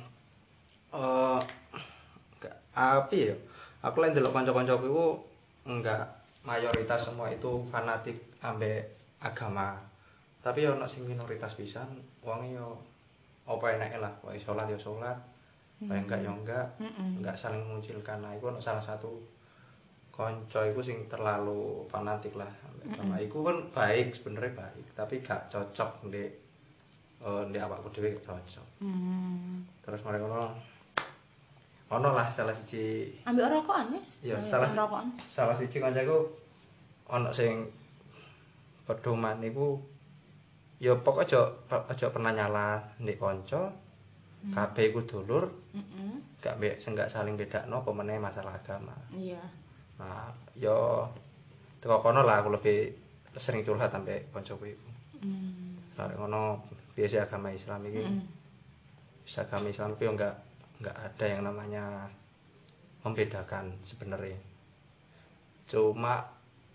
Eh 0.97 1.39
api 2.73 3.19
ya? 3.29 3.35
Aku 3.85 4.01
lain 4.01 4.17
delok 4.17 4.33
kanca-kancaku 4.33 4.85
iku 4.89 5.07
enggak 5.69 6.09
mayoritas 6.41 7.05
semua 7.05 7.29
itu 7.29 7.61
fanatik 7.69 8.17
ambek 8.41 8.89
agama. 9.21 9.77
Tapi 10.41 10.65
ya 10.65 10.73
ono 10.73 10.89
sing 10.89 11.05
minoritas 11.05 11.53
pisan 11.53 11.85
wonge 12.25 12.57
yo 12.57 12.81
apa 13.45 13.77
enake 13.77 14.01
lah 14.01 14.09
wae 14.25 14.41
salat 14.41 14.65
ya 14.69 14.77
salat 14.77 15.17
wae 15.85 16.01
enggak 16.01 16.25
ya 16.25 16.33
enggak 16.33 16.67
enggak 16.97 17.37
saling 17.37 17.61
mengucilkan. 17.61 18.25
Nah 18.25 18.33
iku 18.33 18.49
ono 18.49 18.57
salah 18.57 18.81
satu 18.81 19.21
konco 20.09 20.61
iku 20.65 20.81
sing 20.81 21.05
terlalu 21.05 21.85
fanatik 21.89 22.33
lah 22.33 22.49
ambek 22.49 22.97
agama. 22.97 23.21
Iku 23.21 23.37
kan 23.45 23.57
baik 23.69 24.17
sebenarnya 24.17 24.57
baik 24.57 24.85
tapi 24.97 25.21
gak 25.21 25.49
cocok 25.53 26.09
ndek 26.09 26.29
eh 27.21 27.41
ndek 27.47 27.61
awakku 27.61 27.89
dhewe 27.91 28.17
cocok 28.17 28.65
Hmm. 28.81 29.61
terus 29.79 30.01
mereka 30.01 30.25
ngono 30.25 30.49
ono 31.91 32.09
lah 32.11 32.27
salah 32.27 32.55
siji 32.55 33.11
Ambil 33.21 33.45
rokokan? 33.47 33.93
Iya, 34.21 34.39
Ambil 34.39 34.47
salah 34.47 34.69
rokokan. 34.71 35.05
salah 35.27 35.53
siji 35.53 35.77
kancaku 35.77 36.17
ono 37.07 37.29
sing 37.29 37.67
pedoman 38.83 39.37
iku 39.39 39.77
ya 40.79 40.95
pokok 40.95 41.23
aja 41.23 41.41
aja 41.85 42.07
pernah 42.09 42.31
nyala 42.31 42.81
ndek 42.97 43.15
kanca 43.15 43.69
kabeh 44.49 44.89
iku 44.89 45.05
dulur 45.05 45.45
Heeh. 45.71 46.13
gak 46.41 46.57
be 46.57 46.73
gak 46.73 47.05
saling 47.07 47.37
bedakno 47.37 47.79
apa 47.79 47.91
meneh 47.91 48.17
masalah 48.17 48.55
agama 48.55 48.95
Iya. 49.13 49.37
nah 49.95 50.25
yo 50.57 51.05
teko 51.77 52.01
kono 52.01 52.25
lah 52.25 52.41
aku 52.41 52.49
lebih 52.51 52.89
sering 53.35 53.61
curhat 53.61 53.89
sampe 53.89 54.25
kancaku 54.31 54.65
iku 54.67 54.89
Hmm. 55.21 55.77
Ngono 55.93 56.57
biasa 56.93 57.27
agama 57.27 57.49
Islam 57.53 57.81
iki. 57.87 58.03
Mm. 58.03 58.23
agama 59.31 59.71
Islam 59.71 59.95
itu 59.95 60.03
enggak 60.11 60.35
enggak 60.83 60.97
ada 60.97 61.25
yang 61.29 61.41
namanya 61.47 61.83
membedakan 63.05 63.71
sebenarnya. 63.85 64.37
Cuma 65.71 66.25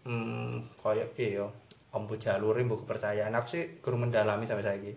hmm, 0.08 0.80
koyok 0.80 1.18
yo 1.20 1.52
ombu 1.92 2.16
jalur 2.16 2.56
mbok 2.56 2.86
kepercayaan. 2.86 3.36
Aku 3.36 3.48
sih 3.50 3.64
guru 3.84 4.00
mendalami 4.00 4.48
sampai 4.48 4.64
saiki. 4.64 4.92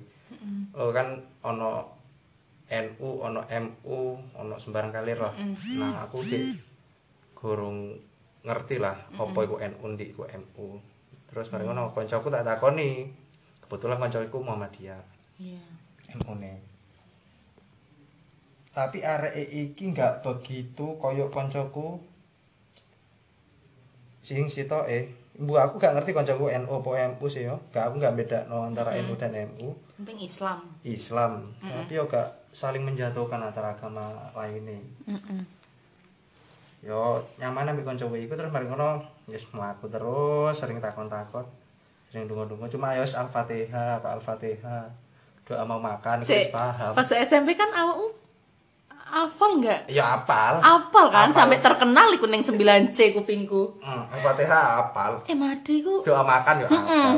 Oh, 0.77 0.93
kan 0.93 1.19
ono 1.41 1.99
NU 2.69 3.09
ono 3.25 3.41
MU 3.49 3.97
ono 4.37 4.55
sembarang 4.61 4.93
kalir 4.93 5.17
lah 5.17 5.33
nah 5.81 6.05
aku 6.05 6.21
sih 6.21 6.53
gurung 7.33 7.97
ngerti 8.45 8.77
lah 8.77 8.93
apa 9.17 9.39
iku 9.41 9.57
NU 9.57 9.85
ndi 9.97 10.13
iku 10.13 10.29
MU 10.29 10.77
terus 11.33 11.49
mari 11.49 11.65
ngono 11.65 11.91
kancaku 11.97 12.29
tak 12.29 12.45
takoni 12.45 13.09
kebetulan 13.69 14.01
kancaku 14.01 14.41
Muhammadiyah 14.41 14.97
Iya. 15.39 15.63
MU-ne. 16.19 16.59
Tapi 18.75 18.99
arek 18.99 19.33
iki 19.39 19.95
nggak 19.95 20.25
begitu 20.25 20.99
koyo 20.99 21.31
koncoku 21.31 22.03
sing 24.25 24.51
sitoke. 24.51 25.15
Bu 25.39 25.55
aku 25.55 25.79
gak 25.79 25.95
ngerti 25.95 26.11
koncoku 26.11 26.51
NU 26.51 26.83
apa 26.83 27.15
MU 27.15 27.25
sih 27.31 27.47
yo. 27.47 27.55
Gak 27.71 27.87
aku 27.87 28.03
gak 28.03 28.19
bedakno 28.19 28.67
antara 28.67 28.91
NU 28.99 29.15
dan 29.15 29.31
MU. 29.47 29.71
Penting 29.95 30.19
Islam. 30.19 30.59
Islam. 30.83 31.47
Tapi 31.63 31.95
yo 31.95 32.11
gak 32.11 32.27
saling 32.51 32.83
menjatuhkan 32.83 33.39
antara 33.39 33.71
agama 33.71 34.11
lainnya. 34.35 34.75
Heeh. 35.07 35.41
Yo 36.83 37.23
nyaman 37.39 37.71
ambek 37.71 37.87
koncoku 37.87 38.19
iku 38.19 38.35
terus 38.35 38.51
mari 38.51 38.67
ngono 38.67 38.99
wis 39.31 39.47
mlaku 39.55 39.87
terus 39.87 40.59
sering 40.59 40.83
takon-takon. 40.83 41.47
Sering 42.09 42.25
dungo-dungo 42.25 42.65
cuma 42.67 42.91
yo 42.91 43.01
wis 43.01 43.13
Al-Fatihah, 43.13 43.97
apa 43.97 44.17
Al-Fatihah. 44.17 44.89
Doa 45.43 45.61
mau 45.63 45.77
makan 45.77 46.21
Si, 46.21 46.49
paham. 46.49 46.93
pas 46.93 47.05
SMP 47.07 47.53
kan 47.53 47.69
awakmu 47.69 48.05
hafal 49.03 49.57
enggak? 49.57 49.81
Ya 49.87 50.13
apal. 50.15 50.57
Apal 50.59 51.09
kan 51.09 51.29
Apal. 51.29 51.37
sampai 51.39 51.57
terkenal 51.59 52.05
iku 52.11 52.25
ning 52.25 52.41
9C 52.41 53.13
kupingku. 53.13 53.77
Hmm, 53.79 54.05
Al-Fatihah 54.07 54.63
apal. 54.79 55.21
Eh 55.25 55.33
Madi 55.33 55.81
ku 55.81 56.01
Doa 56.01 56.21
makan 56.21 56.61
ya 56.61 56.67
apal. 56.67 57.13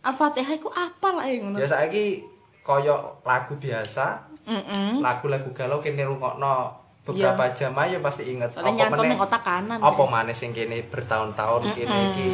Al-Fatihah 0.00 0.54
iku 0.54 0.70
apal 0.70 1.18
ae 1.18 1.38
ngono. 1.38 1.56
Ya 1.56 1.66
saiki 1.66 2.22
koyo 2.60 2.94
lagu 3.22 3.54
biasa, 3.56 4.22
Heeh. 4.44 4.98
lagu-lagu 4.98 5.50
galau 5.50 5.78
kene 5.78 6.02
rungokno 6.02 6.70
beberapa 7.02 7.50
jam 7.50 7.74
aja 7.74 7.98
pasti 7.98 8.28
inget 8.28 8.46
Soalnya 8.48 8.86
nyantol 8.86 9.04
ning 9.04 9.18
otak 9.18 9.42
kanan. 9.42 9.78
apa 9.78 10.02
maneh 10.04 10.30
sing 10.32 10.50
kene 10.50 10.86
bertahun-tahun 10.86 11.74
kene 11.74 11.98
iki 12.12 12.28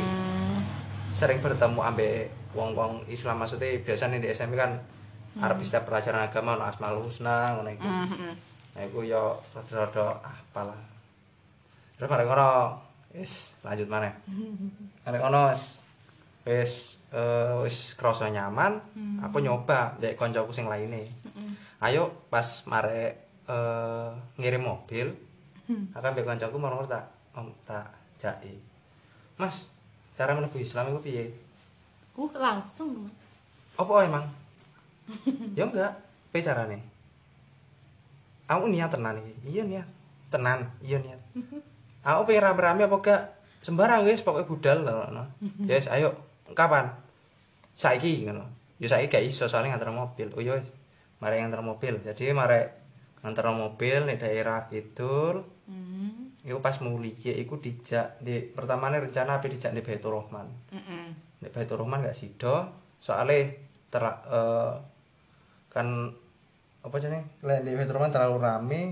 sering 1.16 1.40
bertemu 1.40 1.80
ambek 1.80 2.28
wong-wong 2.52 3.08
Islam 3.08 3.40
maksudnya 3.40 3.72
biasanya 3.80 4.20
di 4.20 4.28
SMP 4.28 4.52
kan 4.60 4.76
arep 5.40 5.64
setiap 5.64 5.88
pelajaran 5.88 6.28
agama 6.28 6.60
ono 6.60 6.68
Asmaul 6.68 7.00
Husna 7.00 7.56
ngono 7.56 7.72
iku. 7.72 7.88
Nah 8.76 8.82
iku 8.84 9.00
yo 9.00 9.40
rada-rada 9.56 10.20
apalah. 10.20 10.76
Terus 11.96 12.08
bareng 12.12 12.28
ngono 12.28 12.76
wis 13.16 13.56
lanjut 13.64 13.88
maneh. 13.88 14.12
Bareng 15.08 15.24
ngono 15.24 15.48
wis 15.48 15.80
wis 16.44 17.00
eh, 17.16 17.56
wis 17.64 17.96
krasa 17.96 18.28
nyaman, 18.28 18.76
aku 19.24 19.40
nyoba 19.40 19.96
ndek 19.96 20.20
koncoku 20.20 20.52
sing 20.52 20.68
lainnya. 20.68 21.00
Ayo 21.80 22.28
pas 22.28 22.44
mare 22.68 23.32
eh, 23.48 24.08
ngirim 24.36 24.68
mobil, 24.68 25.16
aku 25.96 26.04
ambek 26.04 26.28
koncoku 26.28 26.56
mau 26.60 26.84
tak 26.84 27.08
om 27.32 27.48
tak 27.64 27.88
jai. 28.20 28.56
Mas, 29.36 29.68
cara 30.16 30.32
mlebu 30.32 30.56
Islam 30.56 30.96
iku 30.96 31.00
piye? 31.04 31.28
Uh 32.16 32.32
langsung. 32.32 33.12
Apa 33.76 34.08
emang? 34.08 34.24
ya 35.52 35.68
enggak, 35.68 35.92
piye 36.32 36.40
carane? 36.40 36.80
Aku 38.48 38.66
niat 38.72 38.88
tenan 38.88 39.20
iki. 39.20 39.60
Iya 39.60 39.62
niat. 39.68 39.86
Tenan, 40.32 40.66
iya 40.80 40.98
niat. 40.98 41.20
Aku 42.06 42.24
pengen 42.24 42.46
rame-rame 42.46 42.86
apa 42.88 42.96
gak? 43.02 43.22
Sembarang 43.60 44.06
guys, 44.06 44.22
pokoknya 44.22 44.46
budal 44.46 44.78
ngono. 44.86 45.24
Ya 45.66 45.74
wis, 45.74 45.90
ayo. 45.90 46.14
Kapan? 46.54 46.86
Saiki 47.74 48.24
ngono. 48.24 48.46
Ya 48.78 48.86
saiki 48.86 49.10
gak 49.10 49.26
iso 49.26 49.50
soalnya 49.50 49.74
nganter 49.74 49.90
mobil. 49.90 50.30
Oh 50.32 50.42
ya 50.42 50.54
wis. 50.54 50.70
Mari 51.18 51.42
nganter 51.42 51.62
mobil. 51.66 51.98
Jadi 52.00 52.30
mari 52.30 52.62
nganter 53.26 53.46
mobil 53.50 54.06
nih 54.06 54.16
daerah 54.22 54.70
kidul. 54.70 55.42
Hmm. 55.66 56.30
iku 56.40 56.58
pas 56.58 56.78
muli 56.78 57.10
iku 57.12 57.58
dijak 57.58 58.18
di 58.18 58.38
pertamane 58.46 58.98
rencana 59.00 59.36
ape 59.36 59.46
dijak 59.48 59.70
di 59.70 59.82
Baitur 59.82 60.14
Rahman 60.14 60.46
Heeh. 60.70 61.06
di 61.36 61.48
Baitur 61.48 61.82
Rahman 61.82 62.00
gak 62.00 62.14
sido 62.14 62.70
soalnya 62.96 63.50
ter 63.88 64.02
eh, 64.04 64.72
kan 65.68 65.86
apa 66.80 66.96
jenenge 66.96 67.26
lek 67.40 67.60
di 67.60 67.74
Baitur 67.74 67.94
Rahman 67.94 68.10
terlalu 68.10 68.38
rame 68.38 68.82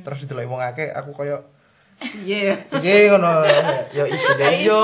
terus 0.00 0.22
didelok 0.22 0.46
wong 0.48 0.62
akeh 0.62 0.88
aku 0.88 1.10
koyo 1.12 1.42
Iya. 2.00 2.56
iki 2.72 3.10
ngono 3.10 3.44
ya 3.90 4.04
isine 4.06 4.46
yo 4.64 4.80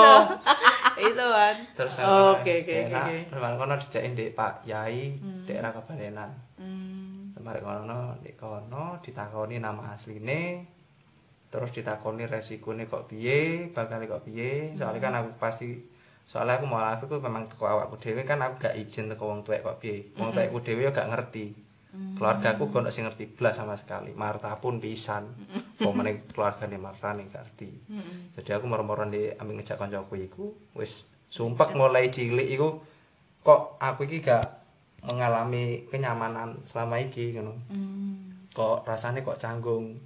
Itu 0.98 1.24
kan. 1.26 1.54
terus 1.72 1.96
Oh, 1.98 2.34
oke, 2.34 2.52
oke, 2.60 2.74
oke. 2.88 3.16
malah 3.30 3.54
kono 3.54 3.74
dijakin 3.76 4.12
di 4.12 4.28
Pak 4.30 4.64
Yai 4.64 5.14
daerah 5.44 5.70
Kabanenan 5.70 6.28
Hmm. 6.56 7.32
Kemarin 7.32 7.62
kono 7.62 8.00
di 8.18 8.32
kono 8.32 8.96
ditakoni 8.98 9.56
nama 9.56 9.92
asline 9.92 10.64
terus 11.46 11.70
ditakoni 11.72 12.26
resikone 12.26 12.90
kok 12.90 13.08
piye 13.08 13.70
bakal 13.72 14.02
kok 14.04 14.22
piye. 14.26 14.74
Soalnya 14.74 15.00
kan 15.00 15.14
aku 15.22 15.30
pasti 15.38 15.78
soalnya 16.26 16.58
aku 16.58 16.66
mau 16.66 16.82
aku 16.82 17.06
memang 17.22 17.46
teko 17.46 17.70
awakku 17.70 18.02
dhewe 18.02 18.26
kan 18.26 18.42
aku 18.42 18.66
gak 18.66 18.74
izin 18.74 19.06
teko 19.06 19.30
wong 19.30 19.40
tuwek 19.46 19.62
kok 19.62 19.78
piye. 19.78 20.10
Wong 20.18 20.34
tuwekku 20.34 20.58
yo 20.66 20.90
gak 20.90 21.08
ngerti. 21.08 21.54
Keluarga 22.18 22.58
aku 22.58 22.68
gak 22.68 22.92
sing 22.92 23.08
ngerti 23.08 23.30
blas 23.38 23.56
sama 23.56 23.78
sekali. 23.78 24.12
Marta 24.12 24.52
pun 24.60 24.82
pisan. 24.82 25.24
Pomene 25.80 26.26
keluargane 26.28 26.76
Marta 26.76 27.14
nih 27.14 27.30
gak 27.30 27.46
ngerti. 27.46 27.70
Jadi 28.36 28.50
aku 28.52 28.64
moro-moro 28.66 29.06
di 29.06 29.30
ambil 29.38 29.62
ngejak 29.62 29.78
kancaku 29.78 30.18
iku 30.20 30.44
wis 30.76 31.06
sumpek 31.30 31.74
mulai 31.78 32.10
cilik 32.10 32.46
iku 32.46 32.82
kok 33.46 33.78
aku 33.78 34.04
iki 34.10 34.20
gak 34.26 34.44
mengalami 35.06 35.86
kenyamanan 35.86 36.58
selama 36.66 36.98
iki 36.98 37.38
ngono. 37.38 37.54
Hmm. 37.70 38.36
kok 38.56 38.88
rasanya 38.88 39.20
kok 39.20 39.36
canggung 39.36 40.00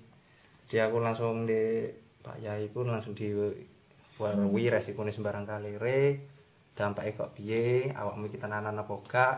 dia 0.70 0.86
aku 0.86 1.02
langsung 1.02 1.50
di 1.50 1.90
Pak 2.22 2.38
Yai 2.38 2.70
pun 2.70 2.86
langsung 2.86 3.18
di 3.18 3.34
warwi 4.22 4.70
resiko 4.70 5.02
sembarang 5.02 5.42
kali 5.42 5.74
re 5.74 6.22
dampaknya 6.78 7.12
kok 7.18 7.32
piye? 7.36 7.90
Awakmu 7.92 8.30
iki 8.30 8.38
tenanan 8.38 8.78
apa 8.78 8.94
gak? 9.04 9.36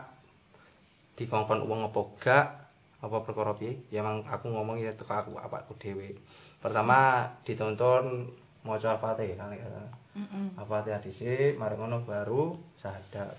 Dikongkon 1.19 1.65
uang 1.65 1.91
apa 1.91 2.01
gak? 2.21 2.47
Apa 3.03 3.25
perkara 3.25 3.57
piye? 3.57 3.81
Ya 3.89 4.05
emang 4.05 4.23
aku 4.23 4.47
ngomong 4.47 4.79
ya 4.79 4.93
teko 4.95 5.11
aku 5.11 5.31
apa 5.35 5.65
aku 5.65 5.75
dhewe. 5.75 6.15
Pertama 6.63 7.27
ditonton 7.43 8.29
maca 8.63 8.95
Al-Fatihah 8.95 9.35
kan? 9.35 9.51
Heeh. 9.51 10.45
Al-Fatihah 10.55 11.01
dhisik 11.03 11.59
mari 11.59 11.75
ngono 11.75 12.05
baru 12.07 12.55
sahadat 12.79 13.35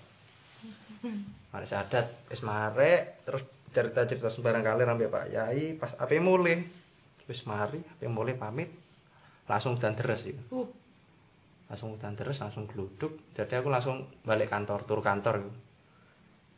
mari 1.55 1.65
sahadat 1.65 2.29
wis 2.29 2.45
marek 2.45 3.25
terus 3.25 3.41
cerita-cerita 3.73 4.29
sembarang 4.29 4.61
kali 4.61 4.83
sampai 4.85 5.09
Pak 5.09 5.25
Yai 5.33 5.63
pas 5.81 5.95
ape 5.97 6.21
mulai 6.21 6.84
wis 7.25 7.43
mari 7.43 7.81
ape 7.81 8.05
mulai 8.05 8.33
pamit? 8.33 8.69
Langsung 9.45 9.77
dan 9.77 9.93
deres 9.93 10.25
itu 10.25 10.41
Uh. 10.49 10.65
langsung 11.65 11.93
udan 11.93 12.13
terus 12.13 12.37
langsung 12.37 12.69
geluduk 12.69 13.09
jadi 13.33 13.57
aku 13.57 13.69
langsung 13.69 14.05
balik 14.21 14.49
kantor 14.49 14.85
tur 14.85 15.01
kantor 15.01 15.41
gitu. 15.41 15.57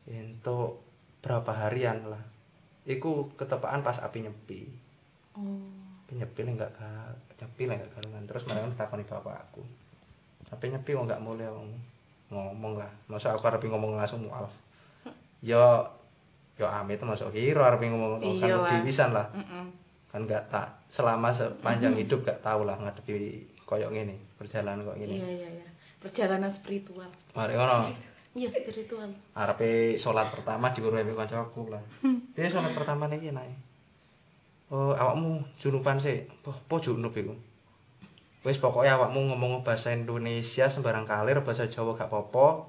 Untuk 0.08 0.84
berapa 1.20 1.48
harian 1.58 2.04
lah. 2.06 2.20
Iku 2.84 3.32
ketepaan 3.36 3.84
pas 3.84 4.00
api 4.00 4.24
nyepi. 4.24 4.62
Oh. 5.36 5.60
nyepi 6.10 6.40
lah 6.42 6.54
nggak 6.56 6.72
ga- 6.74 7.16
nyepi 7.38 7.64
lah 7.66 7.76
nggak 7.76 7.92
galungan. 7.94 8.24
Terus 8.26 8.44
mereka 8.46 8.68
takoni 8.78 9.04
bapak 9.04 9.36
aku. 9.44 9.64
Api 10.50 10.66
nyepi 10.72 10.92
kok 10.92 11.06
nggak 11.06 11.20
mulai 11.20 11.48
ngomong 12.28 12.74
lah. 12.76 12.92
Masa 13.08 13.32
aku 13.32 13.44
harap 13.44 13.60
ngomong 13.60 13.96
langsung 13.96 14.24
mualaf. 14.24 14.52
Yo 15.40 15.88
yo 16.56 16.66
amit 16.66 17.00
masuk 17.00 17.32
hero 17.32 17.62
harap 17.62 17.80
ngomong 17.80 18.20
Iya, 18.20 18.44
kan 18.44 18.60
Wan. 18.60 18.72
diwisan 18.74 19.10
lah. 19.12 19.28
Heeh. 19.32 19.66
Kan 20.08 20.24
nggak 20.24 20.44
tak 20.48 20.68
selama 20.88 21.30
sepanjang 21.30 21.94
hidup 21.94 22.24
gak 22.24 22.40
tahu 22.40 22.64
lah 22.64 22.76
ngadepi 22.76 23.16
koyok 23.64 23.92
gini 23.92 24.16
perjalanan 24.36 24.82
kok 24.82 24.96
gini 24.96 25.18
Iya 25.18 25.28
iya 25.28 25.50
iya. 25.54 25.68
Perjalanan 25.98 26.48
spiritual. 26.50 27.10
mari 27.34 27.54
ngono 27.54 27.84
Iya 28.32 28.48
spiritual. 28.48 29.10
arepe 29.34 29.70
salat 29.96 30.30
pertama 30.30 30.70
diweruhi 30.70 31.02
mbek 31.04 31.18
kancaku 31.20 31.68
lah. 31.68 31.82
Piye 32.32 32.48
salat 32.48 32.72
pertama 32.72 33.06
niki 33.06 33.34
nae? 33.34 33.50
Oh, 34.68 34.94
awakmu 34.94 35.42
junupan 35.58 35.98
sih. 35.98 36.22
Apa 36.44 36.78
junub 36.78 37.12
iku? 37.12 37.34
Wis 38.44 38.60
pokoknya 38.60 38.94
awakmu 38.96 39.34
ngomong 39.34 39.66
bahasa 39.66 39.90
Indonesia 39.90 40.70
sembarang 40.70 41.04
kalir, 41.04 41.42
bahasa 41.42 41.66
Jawa 41.66 41.96
gak 41.96 42.08
apa-apa. 42.08 42.68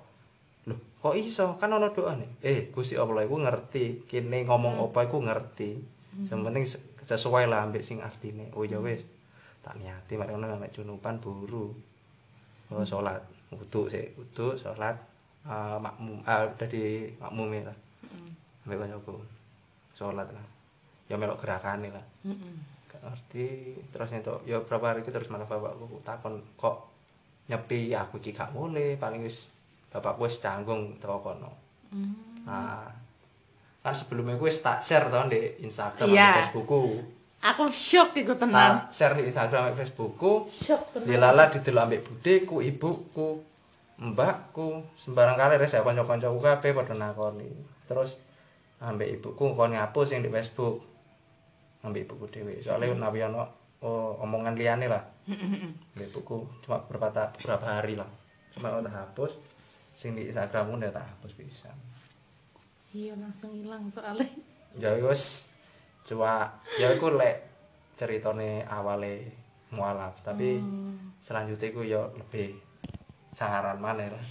Loh, 0.64 0.78
kok 0.96 1.14
iso? 1.14 1.60
Kan 1.60 1.68
ana 1.68 1.92
doane. 1.92 2.24
Eh, 2.40 2.72
Gusti 2.72 2.96
Allah 2.96 3.22
iku 3.22 3.36
ngerti, 3.36 4.06
kene 4.06 4.42
ngomong 4.42 4.80
apa 4.80 5.04
iku 5.04 5.20
ngerti. 5.20 5.76
Yang 6.24 6.40
penting 6.40 6.64
se- 6.64 6.84
sesuai 7.08 7.48
lah 7.48 7.64
ambek 7.64 7.80
sing 7.80 8.04
artine. 8.04 8.52
Oh 8.52 8.68
ya 8.68 8.76
wis. 8.84 9.00
Tak 9.64 9.80
niati 9.80 10.20
mari 10.20 10.36
ngono 10.36 10.60
mek 10.60 10.76
junupan 10.76 11.16
buru. 11.16 11.72
Oh, 12.68 12.84
salat. 12.84 13.24
Wudu 13.48 13.88
sih, 13.88 14.12
wudu, 14.12 14.60
salat. 14.60 15.00
Ah, 15.48 15.80
makmum. 15.80 16.20
Ah 16.28 16.44
udah 16.44 16.68
di 16.68 17.08
makmum 17.16 17.48
lah 17.64 17.72
ambek 18.68 18.84
kancaku 18.84 19.16
salat 19.96 20.28
lah. 20.28 20.44
Ya 21.08 21.16
melok 21.16 21.40
gerakane 21.40 21.88
lah. 21.88 22.04
Gak 22.92 23.00
ngerti. 23.00 23.80
Terus 23.88 24.12
entuk 24.12 24.44
ya 24.44 24.60
berapa 24.60 24.92
hari 24.92 25.00
itu 25.00 25.08
terus 25.08 25.32
malah 25.32 25.48
bapakku 25.48 26.04
takon 26.04 26.36
kok 26.60 26.92
nyepi? 27.48 27.96
Aku 27.96 28.20
iki 28.20 28.36
gak 28.36 28.52
mulai 28.52 29.00
paling 29.00 29.24
wis 29.24 29.48
bapakku 29.88 30.28
wis 30.28 30.36
canggung 30.44 31.00
teko 31.00 31.24
kono. 31.24 31.48
Hmm. 31.88 32.44
nah 32.44 32.84
kan 33.88 33.94
sebelumnya 33.94 34.36
gue 34.36 34.50
tak 34.52 34.78
share 34.78 35.08
tau 35.08 35.24
di 35.26 35.40
Instagram 35.60 36.06
Iya. 36.06 36.28
sama 36.28 36.36
Facebookku. 36.38 36.80
Aku 37.38 37.64
shock 37.70 38.10
iku 38.14 38.34
tenan. 38.34 38.82
tak 38.82 38.90
share 38.90 39.14
di 39.14 39.24
Instagram 39.24 39.60
sama 39.64 39.74
Facebookku. 39.74 40.32
Shock 40.44 40.82
tenan. 40.92 41.06
dilala 41.06 41.44
didelok 41.48 41.82
ambek 41.84 42.02
budeku 42.02 42.56
ibuku 42.60 43.28
mbakku. 43.96 44.82
Sembarang 44.94 45.34
kali 45.34 45.56
res 45.56 45.72
ya 45.72 45.80
kanca-kancaku 45.80 46.38
kabeh 46.38 46.70
padha 46.72 46.94
nakoni. 46.94 47.48
Terus 47.84 48.18
ambek 48.78 49.18
ibuku 49.18 49.54
kon 49.54 49.72
ngapus 49.72 50.12
yang 50.12 50.22
di 50.22 50.30
Facebook. 50.30 50.82
Ambek 51.82 52.06
ibuku 52.06 52.26
dhewe. 52.28 52.58
Soalnya 52.58 52.94
nabi 52.94 53.22
ono 53.22 53.46
oh, 53.80 54.18
omongan 54.20 54.54
liane 54.54 54.86
lah. 54.86 55.02
Ambek 55.94 56.10
ibuku 56.10 56.42
cuma 56.62 56.82
beberapa 56.84 57.08
ta- 57.10 57.30
beberapa 57.34 57.66
hari 57.66 57.94
lah. 57.94 58.06
Cuma 58.54 58.74
udah 58.74 58.90
hapus. 58.92 59.34
Sing 59.94 60.14
di 60.14 60.26
Instagramku 60.26 60.74
udah 60.74 60.90
tak 60.90 61.06
hapus 61.06 61.34
bisa 61.34 61.70
Iya 62.98 63.14
langsung 63.14 63.54
hilang 63.54 63.86
soalnya. 63.86 64.26
ya 64.82 64.90
wis 65.00 65.46
cuma 66.02 66.50
ya 66.76 66.90
iku 66.90 67.12
lek 67.12 67.46
ceritane 67.94 68.64
awale 68.64 69.22
mualaf 69.68 70.18
tapi 70.20 70.58
selanjutnya 71.18 71.68
iku 71.68 71.82
ya 71.84 72.00
lebih 72.10 72.58
sangaran 73.30 73.76
mana 73.76 74.08
lah 74.08 74.24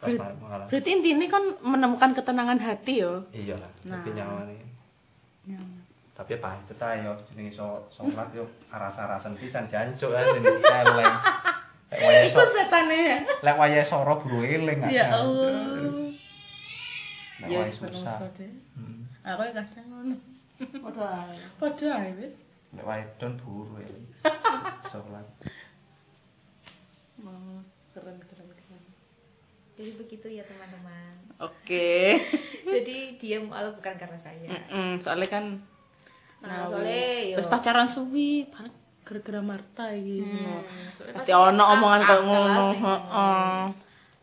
Ber- 0.00 0.16
Berarti 0.66 0.90
intinya 0.90 1.28
kan 1.28 1.44
menemukan 1.60 2.10
ketenangan 2.10 2.56
hati 2.58 3.04
yo. 3.04 3.20
iya 3.30 3.52
lah 3.54 3.68
Nah. 3.84 3.96
tapi 3.96 4.10
nyawane 4.12 4.56
tapi 6.10 6.36
pancet 6.36 6.76
ae 6.78 7.00
yo 7.00 7.12
jenenge 7.24 7.48
so 7.50 7.64
salat 7.88 8.28
yo 8.32 8.44
aras-arasan 8.68 9.32
pisan 9.34 9.64
jancuk 9.64 10.10
celeng 10.10 11.16
lek 11.86 11.98
wayahe 11.98 12.24
Iku 12.24 12.40
setane 12.46 12.96
ya. 13.04 13.18
lek 13.42 13.56
wayahe 13.56 13.84
soro 13.84 14.16
buru 14.16 14.40
eling 14.42 14.80
Ya. 14.86 15.12
Allah. 15.12 16.09
Ya 17.48 17.64
wis 17.64 17.80
menungso 17.80 18.26
deh. 18.36 18.52
Hmm. 18.76 19.00
Aku 19.24 19.40
ya 19.48 19.52
kadang 19.56 19.86
ngono. 19.88 20.16
Padha 20.60 21.06
ae. 21.24 21.36
Padha 21.56 21.88
ae 22.04 22.10
wis. 22.20 22.34
lek 22.70 22.86
wayahe 22.86 23.10
don 23.18 23.34
buru 23.42 23.82
eling 23.82 24.06
salat 24.94 25.26
Oh, 27.20 27.58
keren 27.92 28.16
keren 28.22 28.48
keren. 28.48 28.82
Jadi 29.74 29.90
begitu 29.98 30.26
ya 30.30 30.42
teman-teman. 30.46 31.12
Oke. 31.42 32.16
Jadi 32.78 32.96
dia 33.20 33.42
mualaf 33.42 33.76
bukan 33.76 33.94
karena 33.98 34.16
saya. 34.16 34.48
Mm-mm, 34.48 35.02
soalnya 35.02 35.28
kan 35.28 35.44
Nah, 36.40 36.64
Nah, 36.64 36.64
soalnya 36.64 37.36
terus 37.36 37.52
pacaran 37.52 37.84
suwi 37.84 38.48
paling 38.48 38.72
gara-gara 39.04 39.40
Marta 39.44 39.92
iki. 39.92 40.24
Hmm, 40.24 40.32
ngono. 40.32 40.56
soalnya 40.96 41.14
Pasti 41.20 41.32
ono 41.36 41.60
kan 41.60 41.72
omongan 41.76 42.00
akal 42.00 42.20
ngono, 42.24 42.64
heeh. 42.80 43.60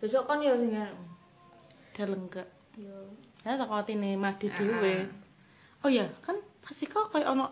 Besok 0.01 0.23
kan 0.25 0.41
ya 0.41 0.57
sing 0.57 0.73
Dia 1.93 2.05
lenggak. 2.09 2.47
Yo 2.77 2.97
Ya 3.41 3.55
takutine 3.55 4.13
madi 4.13 4.47
Ah. 4.47 4.53
dhewe. 4.53 5.07
Oh 5.79 5.87
iya, 5.87 6.03
kan 6.19 6.35
pasti 6.59 6.83
kok 6.83 7.09
kayak 7.09 7.31
ono 7.31 7.47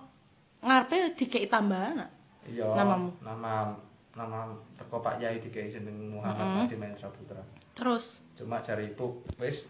ngarepe 0.60 1.16
dikei 1.16 1.48
tambahan. 1.48 2.00
ah. 2.00 2.10
iya 2.46 2.68
Namamu? 2.74 3.10
nama 3.22 3.74
nama 4.14 4.46
teko 4.76 5.00
Pak 5.00 5.18
Yai 5.18 5.40
dikei 5.40 5.68
jeneng 5.68 6.14
Muhammad 6.14 6.68
Adi 6.68 6.76
Mahendra 6.76 7.10
Putra 7.10 7.42
Terus 7.74 8.22
cuma 8.36 8.60
cari 8.60 8.88
ibu 8.88 9.18
wis 9.38 9.66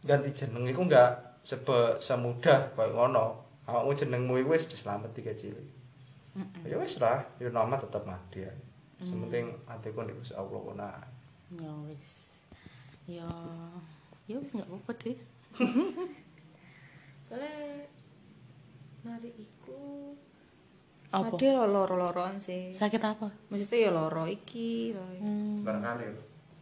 ganti 0.00 0.30
jeneng 0.30 0.64
iku 0.64 0.82
enggak 0.82 1.10
sebe 1.42 1.98
semudah 1.98 2.72
koyo 2.72 2.90
ngono 2.90 3.36
awakmu 3.64 3.92
jenengmu 3.92 4.34
iku 4.38 4.54
wis 4.54 4.66
diselamet 4.66 5.10
tiga 5.12 5.30
cilik 5.32 5.66
ya 6.62 6.78
wis 6.78 6.96
lah 6.96 7.20
yo 7.36 7.50
nama 7.50 7.74
tetep 7.74 8.02
Madi 8.02 8.42
ae 8.42 8.56
sementing 8.98 9.50
atiku 9.66 10.00
nek 10.00 10.16
Allah 10.32 10.60
kena 10.64 10.88
ya 11.54 11.72
wis. 11.84 12.04
Ya 13.04 13.28
ya 14.24 14.36
wis 14.36 14.50
enggak 14.50 14.68
apa-apa 14.68 14.92
deh. 14.98 15.16
soalnya 17.24 17.52
mari 19.02 19.30
iku 19.30 19.80
Apa? 21.08 21.30
Ada 21.30 21.62
lo 21.62 21.66
loro-loroan 21.70 22.36
sih. 22.38 22.74
Sakit 22.74 22.98
apa? 22.98 23.30
Maksudnya 23.46 23.78
ya 23.80 23.90
loro 23.92 24.26
iki, 24.26 24.90
loro 24.90 25.12
iki. 25.12 25.62
barangkali 25.62 26.10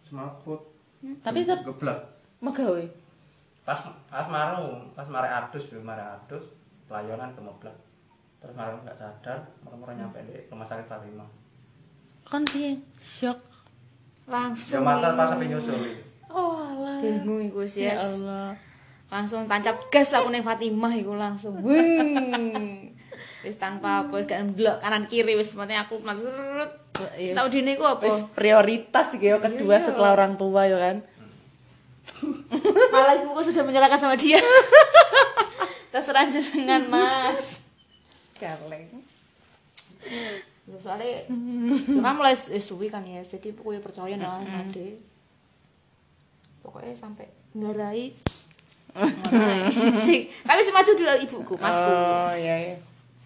semaput 0.02 0.60
Tapi 1.24 1.42
tetep 1.42 1.64
geblek 1.64 1.98
megawe. 2.38 2.84
pas 3.62 3.78
pas 4.06 4.26
maru 4.26 4.90
pas 4.92 5.06
mare 5.06 5.30
adus 5.30 5.70
yo 5.70 5.78
mare 5.80 6.02
adus 6.02 6.42
pelayanan 6.84 7.30
kemeblek 7.32 7.72
terus 8.36 8.52
maru 8.52 8.74
nggak 8.76 8.92
sadar 8.92 9.38
merem 9.62 9.80
nyampe 9.96 10.18
di 10.20 10.34
rumah 10.48 10.66
sakit 10.66 10.82
Fatima 10.84 11.22
Kon 12.22 12.42
piye? 12.44 12.74
Syok. 12.98 13.38
ya 13.38 14.26
Langsung 14.28 14.82
mantan 14.82 15.14
pas 15.14 15.26
sampai 15.28 15.46
nyusul 15.46 15.78
Oh 16.32 16.56
alah. 16.56 16.98
bingung 16.98 17.40
iku 17.42 17.62
sih. 17.62 17.84
Ya 17.84 17.94
Yes. 17.94 18.02
Allah. 18.16 18.56
Langsung 19.08 19.44
tancap 19.44 19.76
gas 19.88 20.10
aku 20.10 20.28
ning 20.28 20.40
Fatimah 20.40 20.92
iku 20.92 21.12
langsung. 21.14 21.60
Wing. 21.60 22.88
Wis 23.42 23.56
tanpa 23.56 24.00
apa 24.00 24.14
wis 24.14 24.24
gak 24.24 24.38
ndelok 24.40 24.78
kanan 24.78 25.04
kiri 25.04 25.34
wis 25.34 25.52
penting 25.52 25.74
aku 25.76 25.98
masuk 26.00 26.30
Iya. 27.12 27.34
Tahu 27.34 27.46
dene 27.48 27.74
iku 27.74 27.84
apa? 27.84 28.06
Wis 28.06 28.22
prioritas 28.32 29.12
iki 29.12 29.26
ya 29.26 29.36
kedua 29.36 29.76
Iya. 29.76 29.84
setelah 29.84 30.14
orang 30.14 30.34
tua 30.34 30.62
ya 30.64 30.78
kan. 30.78 30.96
Malah 32.92 33.14
ibuku 33.18 33.42
sudah 33.42 33.62
menyerahkan 33.62 33.98
sama 33.98 34.14
dia. 34.14 34.38
Terserah 35.92 36.24
jenengan, 36.24 36.86
Mas. 36.86 37.66
Kaleng. 38.34 38.86
Lu 40.62 40.78
soalnya 40.78 41.26
kan 41.98 42.14
mulai 42.14 42.32
suwi 42.34 42.86
kan 42.86 43.02
ya 43.02 43.20
jadi 43.20 43.50
pokoknya 43.52 43.82
percaya 43.82 44.14
lah 44.14 44.38
ade 44.38 44.98
pokoknya 46.62 46.94
sampai 46.94 47.26
ngarai 47.52 48.14
Ngarai. 48.92 49.60
si 50.06 50.14
tapi 50.38 50.60
si 50.60 50.70
maju 50.70 50.90
dulu 50.90 51.12
ibuku 51.18 51.54
masku 51.56 51.90
Oh 51.90 52.34
iya 52.34 52.56
iya. 52.62 52.76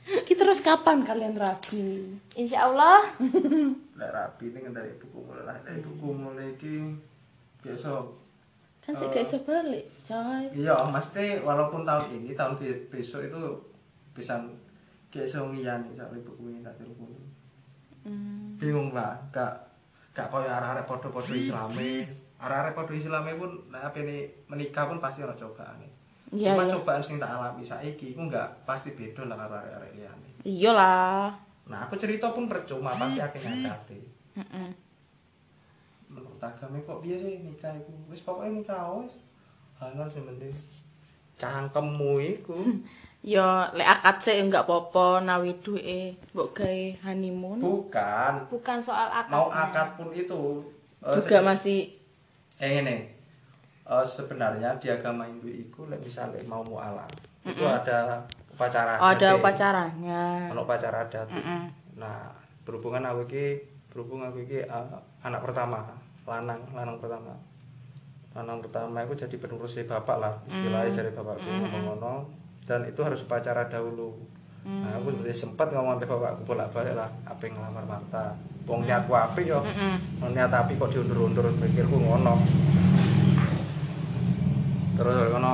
Kita 0.06 0.40
terus 0.40 0.60
kapan 0.60 1.02
kalian 1.02 1.34
rapi? 1.34 2.06
insya 2.32 2.64
Allah 2.64 3.02
lek 3.98 4.10
rapi 4.10 4.44
ini 4.48 4.62
dari 4.68 4.94
buku 4.96 5.18
mulai 5.20 5.42
lah 5.44 5.56
dari 5.60 5.80
buku 5.80 6.08
mulai 6.08 6.54
ki 6.54 6.94
biasa 7.60 7.90
Kan 8.80 8.94
sih 8.94 9.08
gak 9.08 9.18
iso 9.20 9.42
balik, 9.42 9.82
coy. 10.00 10.46
iya 10.54 10.78
mesti 10.78 11.42
walaupun 11.42 11.82
tahun 11.82 12.06
ini 12.14 12.30
tahun 12.32 12.54
be- 12.54 12.86
besok 12.86 13.26
itu 13.26 13.42
bisa 14.12 14.38
kayak 15.08 15.26
so 15.26 15.42
ngiyani 15.44 15.90
sampai 15.90 16.22
buku 16.22 16.48
ini 16.48 16.60
tak 16.60 16.74
telepon 16.74 17.10
Hmm. 18.06 18.54
bingung 18.54 18.94
lah 18.94 19.18
gak 19.28 19.50
gak 20.14 20.30
koyo 20.30 20.46
arek-arek 20.46 20.86
podo-podo 20.86 21.34
islame 21.42 22.06
arek-arek 22.36 22.72
podo 22.72 22.92
islame 22.92 23.32
pun 23.34 23.50
nek 23.68 23.82
apa 23.82 23.96
ini 23.98 24.18
menikah 24.46 24.86
pun 24.86 24.98
pasti 24.98 25.20
ada 25.20 25.32
cobaan 25.32 25.80
Iya, 26.26 26.58
cuma 26.58 26.66
iya. 26.66 26.74
cobaan 26.74 26.98
sing 27.00 27.16
tak 27.16 27.30
alami 27.30 27.62
saiki 27.62 28.10
ku 28.10 28.26
gak 28.26 28.66
pasti 28.66 28.92
beda 28.92 29.24
lah 29.24 29.38
karo 29.38 29.56
arek-arek 29.56 29.90
liyane. 29.94 30.28
Iyalah. 30.42 31.30
nah 31.66 31.82
aku 31.82 31.94
cerita 31.94 32.30
pun 32.30 32.46
percuma 32.46 32.92
pasti 32.92 33.18
akhirnya 33.18 33.50
nyakati 33.64 33.98
Heeh. 34.36 34.68
menurut 36.06 36.38
agama 36.38 36.78
kok 36.78 36.98
biasa 37.00 37.24
sih 37.24 37.38
nikah 37.40 37.72
iku? 37.74 37.92
Wis 38.08 38.22
pokoknya 38.22 38.52
nikah 38.54 38.78
wis. 38.96 39.10
Halal 39.76 40.06
sing 40.06 40.24
penting. 40.24 40.52
Cangkemmu 41.36 42.12
iku. 42.20 42.58
Ya 43.26 43.66
lek 43.74 43.82
akad 43.90 44.22
sih 44.22 44.38
enggak 44.38 44.70
apa-apa 44.70 45.18
nawi 45.18 45.50
duwe 45.58 46.14
mbok 46.30 46.54
gawe 46.54 46.82
honeymoon. 47.02 47.58
bukan. 47.58 48.46
Bukan 48.46 48.78
soal 48.78 49.10
akad. 49.10 49.34
Mau 49.34 49.50
akad 49.50 49.98
pun 49.98 50.14
itu 50.14 50.62
eh, 51.02 51.10
Juga 51.10 51.42
masih 51.42 51.90
eh 52.62 52.80
ini. 52.80 52.96
Eh, 53.86 54.04
sebenarnya 54.06 54.74
di 54.82 54.90
agama 54.90 55.22
Hindu 55.30 55.46
itu 55.46 55.86
misalnya 56.02 56.42
mau 56.50 56.66
mualaf 56.66 57.06
itu 57.46 57.62
ada 57.62 58.18
upacara 58.50 58.98
oh, 58.98 59.14
ada 59.14 59.38
upacaranya. 59.38 60.50
ono 60.50 60.66
upacara 60.66 61.06
adat 61.06 61.30
nah 61.94 62.26
berhubungan 62.66 63.06
aku 63.06 63.30
iki 63.30 63.62
berhubung 63.94 64.26
aku 64.26 64.42
iki 64.42 64.66
eh, 64.66 64.86
anak 65.22 65.38
pertama 65.38 65.86
lanang 66.26 66.60
lanang 66.74 66.98
pertama. 66.98 67.32
Lanang 68.34 68.60
pertama 68.60 69.00
aku 69.00 69.14
jadi 69.16 69.32
penerus 69.38 69.78
bapak 69.86 70.18
lah 70.18 70.34
istilahnya 70.50 70.92
dari 70.92 71.10
bapakku 71.14 71.46
ngomong 71.46 71.82
ngono. 71.86 72.14
Dan 72.66 72.82
itu 72.84 73.00
harus 73.06 73.22
upacara 73.22 73.70
dahulu. 73.70 74.18
Nah 74.66 74.98
aku 74.98 75.14
seperti 75.14 75.46
sempat 75.46 75.70
ngomong 75.70 75.96
sampai 75.96 76.10
bapakku 76.10 76.42
bolak 76.42 76.68
balik 76.74 76.98
lah 76.98 77.08
apa 77.24 77.40
yang 77.46 77.54
ngelamar 77.56 77.86
Marta 77.86 78.34
wong 78.66 78.84
niatku 78.84 79.14
apik 79.14 79.46
yo. 79.46 79.62
Wong 80.18 80.30
niat 80.34 80.50
api 80.50 80.74
kok 80.74 80.90
diundur-undur 80.90 81.48
pikirku 81.56 81.96
ngono. 81.96 82.34
Terus 84.98 85.14
dari 85.14 85.30
ngono 85.30 85.52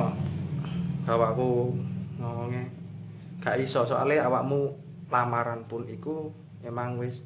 bapakku 1.03 1.75
ngomongnya 2.17 2.63
gak 3.43 3.59
iso 3.59 3.83
soalnya 3.83 4.23
awakmu 4.23 4.71
lamaran 5.11 5.67
pun 5.67 5.83
iku 5.85 6.31
emang 6.63 6.95
wis 6.95 7.19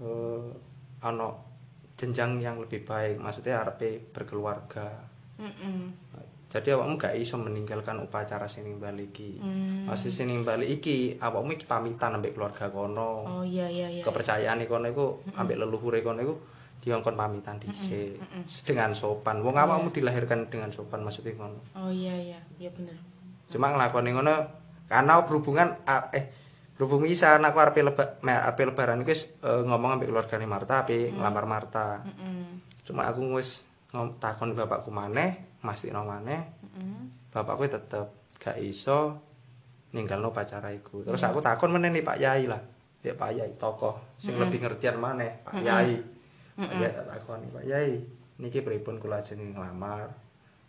eh 0.00 0.48
ana 1.04 1.28
jenjang 2.00 2.40
yang 2.40 2.56
lebih 2.56 2.88
baik 2.88 3.20
maksudnya 3.20 3.62
arepe 3.62 4.00
berkeluarga. 4.12 5.06
Heeh. 5.36 5.92
Jadi 6.56 6.72
awakmu 6.72 6.96
gak 6.96 7.12
iso 7.14 7.36
meninggalkan 7.36 8.00
upacara 8.00 8.48
sing 8.48 8.64
ning 8.64 8.80
Bali 8.80 9.12
iki. 9.12 9.36
Masih 9.84 10.08
sing 10.08 10.32
ning 10.32 10.40
Bali 10.40 10.64
iki 10.66 11.20
awakmu 11.20 11.52
iki 11.52 11.68
pamitan 11.68 12.16
ambek 12.16 12.32
keluarga 12.32 12.72
kono. 12.72 13.28
Oh 13.28 13.44
iya 13.44 13.68
iya 13.68 13.92
iya. 13.92 14.00
kepercayaan 14.00 14.64
kono 14.64 14.88
iku 14.88 15.06
ambek 15.36 15.60
leluhure 15.60 16.00
kono 16.00 16.24
iku 16.24 16.34
diongkon 16.80 17.14
pamitan 17.14 17.60
dhisik. 17.60 18.16
dengan 18.64 18.96
sopan. 18.96 19.44
Wong 19.44 19.54
awakmu 19.54 19.92
dilahirkan 19.92 20.48
dengan 20.48 20.72
sopan 20.72 21.04
maksudnya 21.04 21.36
ngono. 21.36 21.60
Oh 21.76 21.92
iya 21.92 22.16
iya, 22.16 22.40
iya 22.56 22.72
bener. 22.72 22.96
cuma 23.46 23.70
nglakoni 23.70 24.10
ngono 24.10 24.34
karena 24.90 25.22
berhubungan 25.22 25.78
eh 26.10 26.34
berhubung 26.74 27.06
bisa 27.06 27.38
aku 27.38 27.58
arep 27.62 27.78
leba, 27.78 28.18
me- 28.26 28.42
arep 28.42 28.58
lebaran 28.58 29.06
iku 29.06 29.14
eh, 29.14 29.62
ngomong 29.64 29.96
ambek 29.96 30.10
keluargane 30.10 30.50
Marta 30.50 30.82
ape 30.82 31.14
ngelamar 31.14 31.46
Marta. 31.46 32.02
Heeh. 32.02 32.58
cuma 32.82 33.06
aku 33.06 33.22
wis 33.38 33.62
takon 33.92 34.56
bapakku 34.56 34.90
maneh 34.90 35.58
mastino 35.62 36.02
maneh. 36.06 36.42
Heeh. 36.76 37.02
bapakku 37.32 37.68
tetep 37.68 38.06
gak 38.40 38.56
iso 38.56 39.20
ninggalno 39.92 40.32
pacara 40.32 40.72
iku 40.72 41.04
terus 41.04 41.20
aku 41.24 41.44
takon 41.44 41.72
meneh 41.72 41.92
nih 41.92 42.04
Pak 42.04 42.18
Yai 42.20 42.44
lah. 42.48 42.62
Ya 43.04 43.14
Pak 43.14 43.30
Yai 43.38 43.54
tokoh 43.54 43.96
sing 44.18 44.34
lebih 44.34 44.58
ngertian 44.64 44.98
maneh 44.98 45.44
Pak 45.46 45.62
Yai. 45.62 46.00
Pak 46.56 46.74
Yai 46.80 46.90
tak 46.90 47.06
takoni 47.06 47.46
Pak 47.52 47.64
Yai 47.68 48.02
niki 48.40 48.60
pripun 48.64 48.96
kula 48.98 49.20
jeneng 49.20 49.52
nglamar? 49.54 50.10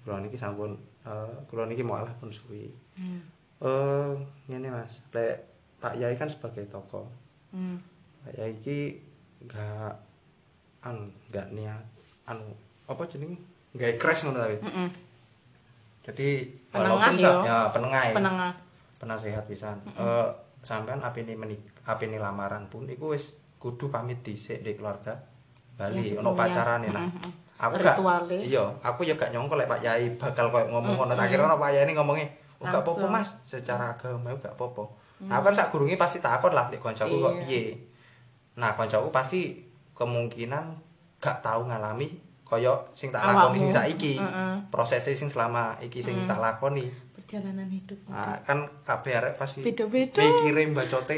Kula 0.04 0.22
niki 0.22 0.38
sampun 0.40 0.76
eh, 1.08 1.36
kula 1.48 1.66
niki 1.66 1.82
mualah 1.82 2.12
pun 2.20 2.30
suwi. 2.30 2.72
Hmm. 3.00 3.22
eh 3.64 4.14
ngene 4.52 4.70
Mas. 4.70 5.02
Lek 5.16 5.36
Pak 5.82 5.98
Yai 5.98 6.14
kan 6.20 6.30
sebagai 6.30 6.68
tokoh. 6.70 7.10
Hmm. 7.56 7.80
Pak 8.22 8.34
Yai 8.38 8.54
iki 8.54 9.02
gak 9.48 9.98
anu 10.86 11.10
gak 11.34 11.52
niat 11.56 11.86
anu 12.28 12.54
apa 12.88 13.04
jenenge 13.06 13.38
gak 13.74 13.96
crash 13.98 14.24
ngono 14.24 14.40
tapi. 14.40 14.58
Heeh. 14.58 14.90
jadi 16.02 16.30
Penengah 16.72 16.98
walaupun 16.98 17.16
yo. 17.20 17.34
ya 17.44 17.58
penengah 17.70 18.02
ya. 18.02 18.14
Penengah. 18.16 18.52
penasehat 18.98 19.46
pisan. 19.46 19.78
Eh, 19.94 20.28
sampean 20.60 20.98
api 20.98 21.22
ini 21.22 21.36
menik 21.36 21.62
api 21.84 22.08
ini 22.08 22.18
lamaran 22.18 22.66
pun 22.66 22.88
iku 22.88 23.14
wis 23.14 23.30
kudu 23.58 23.88
pamit 23.88 24.20
dhisik 24.22 24.62
di 24.62 24.74
keluarga. 24.74 25.14
Bali 25.78 26.02
Ya, 26.02 26.18
ono 26.18 26.34
pacarane 26.34 26.90
nah 26.90 27.06
Mm-mm. 27.06 27.62
aku 27.62 27.78
gak 27.78 28.02
iya 28.42 28.66
aku 28.82 29.06
ya 29.06 29.14
gak 29.14 29.30
nyongko 29.30 29.54
lek 29.56 29.70
Pak 29.70 29.82
Yai 29.82 30.10
bakal 30.18 30.50
koyo 30.50 30.66
ngomong 30.68 30.98
ngono. 30.98 31.14
Tak 31.14 31.30
kira 31.30 31.46
ono 31.46 31.56
Pak 31.56 31.70
Yai 31.70 31.86
ini 31.86 31.94
ngomongnya 31.94 32.26
oh 32.58 32.66
gak 32.66 32.82
Langsung. 32.82 33.14
Mas. 33.14 33.30
Secara 33.46 33.94
agama 33.94 34.34
gak 34.34 34.58
apa-apa. 34.58 34.90
Nah 35.30 35.38
aku 35.38 35.50
kan 35.50 35.56
sak 35.56 35.70
gurunge 35.70 35.94
pasti 35.94 36.18
takon 36.18 36.54
lah 36.54 36.70
nek 36.70 36.82
kancaku 36.82 37.14
kok 37.20 37.34
Iya. 37.36 37.42
piye? 37.44 37.62
Nah 38.58 38.74
kancaku 38.74 39.14
pasti 39.14 39.62
kemungkinan 39.94 40.66
gak 41.18 41.46
tahu 41.46 41.70
ngalami 41.70 42.18
koyo 42.48 42.74
sing 42.92 43.12
tak 43.12 43.24
lakoni 43.24 43.60
sing 43.60 43.72
saiki 43.72 44.16
Heeh. 44.16 44.56
prosesnya 44.68 45.12
sing 45.12 45.28
selama 45.28 45.76
iki 45.78 46.00
sing 46.00 46.24
tak 46.24 46.40
lakoni 46.40 46.88
Perjalanan 47.12 47.68
hidup. 47.68 48.00
Nah, 48.08 48.40
kan 48.42 48.64
kabeh 48.82 49.12
arek 49.14 49.36
pasti 49.36 49.60
Beda-beda. 49.60 50.16
mikire 50.16 50.64
bacote 50.72 51.18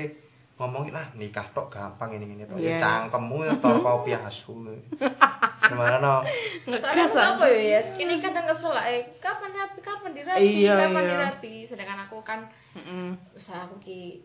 ngomongin 0.57 0.91
lah 0.91 1.05
nikah 1.13 1.45
tok 1.49 1.69
gampang 1.69 2.09
ini 2.11 2.33
ini 2.33 2.43
tok 2.43 2.57
ya 2.57 2.73
Iya. 2.73 2.77
cangkemmu 2.77 3.45
ya 3.45 3.53
tor 3.55 3.77
kopi 3.77 4.11
asu. 4.11 4.57
Gimana 5.69 6.01
no? 6.01 6.25
Aku 6.65 7.13
apa 7.13 7.45
ya, 7.45 7.77
ya? 7.77 7.81
Ini 7.93 8.17
kadang 8.17 8.41
kesel 8.43 8.73
lah, 8.73 8.89
eh, 8.89 9.05
kapan 9.21 9.53
rapi, 9.53 9.79
kapan 9.79 10.11
dirapi, 10.11 10.65
Iya, 10.65 10.81
kapan 10.81 11.03
iya. 11.05 11.11
dirapi. 11.13 11.53
Sedangkan 11.61 12.01
aku 12.01 12.25
kan, 12.25 12.41
Heeh. 12.73 13.13
usaha 13.31 13.69
aku 13.69 13.77
ki, 13.77 14.17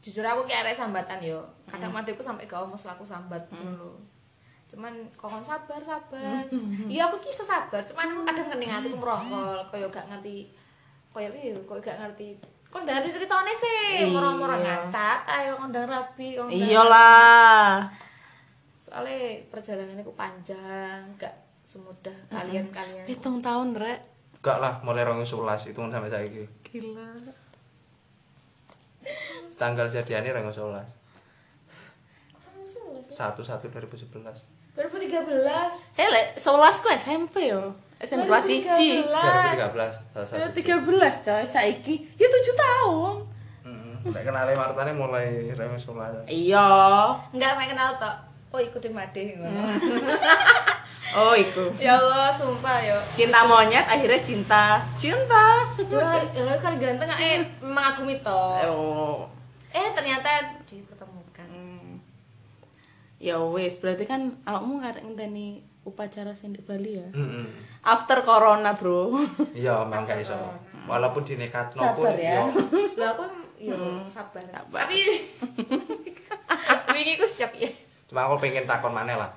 jujur 0.00 0.24
aku 0.24 0.42
ki 0.42 0.56
arek 0.56 0.72
sambatan 0.72 1.20
yo. 1.20 1.44
Kadang 1.68 1.92
adekku 1.92 2.24
sampai 2.24 2.48
gak 2.48 2.64
omong 2.64 2.74
selaku 2.74 3.04
sambat 3.04 3.44
dulu. 3.46 4.00
Cuman 4.70 4.94
kokon 5.12 5.42
sabar 5.42 5.82
sabar. 5.82 6.46
Iya 6.86 7.10
aku 7.10 7.18
ki 7.18 7.28
iso 7.28 7.42
sabar, 7.42 7.82
cuman 7.82 8.06
aku 8.08 8.22
kadang 8.24 8.46
kening 8.48 8.70
atiku 8.70 8.96
merokol, 8.96 9.58
koyo 9.66 9.90
gak 9.90 10.06
ngerti, 10.06 10.46
koyo 11.10 11.26
piye, 11.28 11.50
koyo 11.66 11.82
gak 11.82 11.98
ngerti. 11.98 12.38
Kok 12.70 12.86
gak 12.86 13.02
ngerti 13.02 13.18
ceritane 13.18 13.50
sih, 13.50 14.06
Iya. 14.06 14.14
moro-moro 14.14 14.54
ngacat, 14.54 15.26
ayo 15.26 15.58
kondang 15.58 15.90
rapi, 15.90 16.38
kondang 16.38 16.54
Iyalah. 16.54 17.82
soalnya 18.78 19.42
perjalanan 19.50 19.98
itu 19.98 20.14
panjang 20.14 21.02
gak 21.14 21.34
semudah 21.62 22.14
kalian-kalian 22.26 23.06
Hitung 23.06 23.42
tahun, 23.42 23.74
Rek. 23.74 23.98
Gak 24.38 24.56
lah 24.56 24.78
mulai 24.80 25.02
2011 25.02 25.26
itu 25.66 25.78
sampai 25.78 26.08
saiki. 26.08 26.44
Gila. 26.64 27.10
tanggal 29.56 29.84
jadiannya 29.84 30.32
Rengo 30.32 30.48
Solas 30.48 30.88
satu 33.10 33.44
satu 33.44 33.68
2011 33.68 34.40
2013 35.12 35.98
Eh, 35.98 36.08
lek 36.08 36.26
11 36.36 36.46
ku 36.76 36.88
SMP 36.88 37.34
yo. 37.46 37.62
SMP 37.98 38.24
kelas 38.24 38.46
1. 38.46 39.04
2013 39.04 39.04
salah 39.04 39.90
Ya 40.16 40.46
satu 40.46 40.56
13 40.56 40.88
coy, 41.20 41.44
saiki 41.44 41.94
ya 42.14 42.26
7 42.26 42.32
tahun. 42.56 43.14
Heeh. 43.62 43.94
Lek 44.08 44.22
kenale 44.24 44.52
Martane 44.54 44.92
mulai 44.92 45.28
Rengo 45.50 45.76
Solas 45.76 46.14
Iya. 46.24 46.64
enggak 47.28 47.52
main 47.54 47.68
kenal 47.68 47.92
tok 47.94 48.16
oh 48.50 48.58
ikuti 48.58 48.88
made 48.88 49.36
ngono 49.36 49.60
Oh, 51.10 51.34
iku. 51.34 51.66
ya 51.76 51.98
Allah 51.98 52.30
sumpah 52.30 52.78
yo 52.80 52.94
Cinta 53.12 53.42
monyet 53.42 53.82
akhirnya 53.82 54.18
cinta. 54.20 54.78
Cinta. 54.94 55.66
ya 56.30 56.54
kan 56.56 56.78
ganteng 56.78 57.10
eh 57.12 57.42
mengagumi 57.58 58.14
tok 58.20 58.62
Oh. 58.64 59.26
eh 59.68 59.90
ternyata 59.90 60.30
Hmm. 60.30 60.62
Ya 63.20 63.36
wis, 63.36 63.76
berarti 63.76 64.08
kan 64.08 64.40
awakmu 64.48 64.80
ngarep 64.80 65.04
ngenteni 65.04 65.60
upacara 65.84 66.32
sing 66.32 66.56
di 66.56 66.64
Bali 66.64 66.96
ya. 66.96 67.08
Heeh. 67.12 67.44
After 67.84 68.24
corona, 68.24 68.72
Bro. 68.72 69.12
Iya, 69.52 69.84
memang 69.84 70.08
gak 70.08 70.24
iso. 70.24 70.36
Walaupun 70.88 71.22
dinekatno 71.28 71.84
pun 71.92 72.08
Sabar 72.08 72.16
ya. 72.16 72.40
yo 72.40 72.56
lah 73.00 73.12
aku 73.12 73.24
yo 73.60 73.76
sabar. 74.08 74.40
sabar. 74.40 74.88
tapi 74.88 75.04
wingi 76.96 77.20
ku 77.20 77.28
siap 77.28 77.52
ya 77.60 77.68
cuma 78.08 78.24
aku 78.26 78.40
pengen 78.42 78.64
takon 78.66 78.90
maneh 78.90 79.14
lah. 79.14 79.28